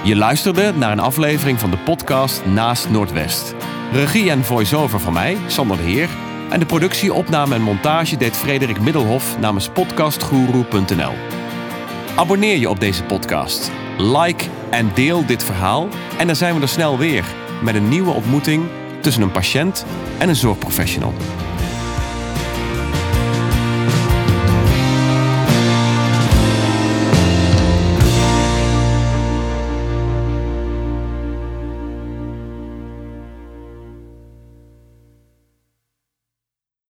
Je 0.09 0.15
luisterde 0.15 0.73
naar 0.73 0.91
een 0.91 0.99
aflevering 0.99 1.59
van 1.59 1.71
de 1.71 1.77
podcast 1.77 2.45
Naast 2.45 2.89
Noordwest. 2.89 3.55
Regie 3.91 4.29
en 4.29 4.43
voice-over 4.43 4.99
van 4.99 5.13
mij, 5.13 5.37
Sander 5.47 5.77
de 5.77 5.83
Heer. 5.83 6.09
En 6.49 6.59
de 6.59 6.65
productie, 6.65 7.13
opname 7.13 7.55
en 7.55 7.61
montage 7.61 8.17
deed 8.17 8.37
Frederik 8.37 8.79
Middelhof 8.79 9.39
namens 9.39 9.69
podcastguru.nl. 9.69 11.13
Abonneer 12.15 12.57
je 12.57 12.69
op 12.69 12.79
deze 12.79 13.03
podcast. 13.03 13.71
Like 13.97 14.45
en 14.69 14.91
deel 14.93 15.25
dit 15.25 15.43
verhaal. 15.43 15.87
En 16.17 16.27
dan 16.27 16.35
zijn 16.35 16.55
we 16.55 16.61
er 16.61 16.67
snel 16.67 16.97
weer 16.97 17.25
met 17.63 17.75
een 17.75 17.89
nieuwe 17.89 18.11
ontmoeting 18.11 18.63
tussen 19.01 19.23
een 19.23 19.31
patiënt 19.31 19.85
en 20.17 20.29
een 20.29 20.35
zorgprofessional. 20.35 21.13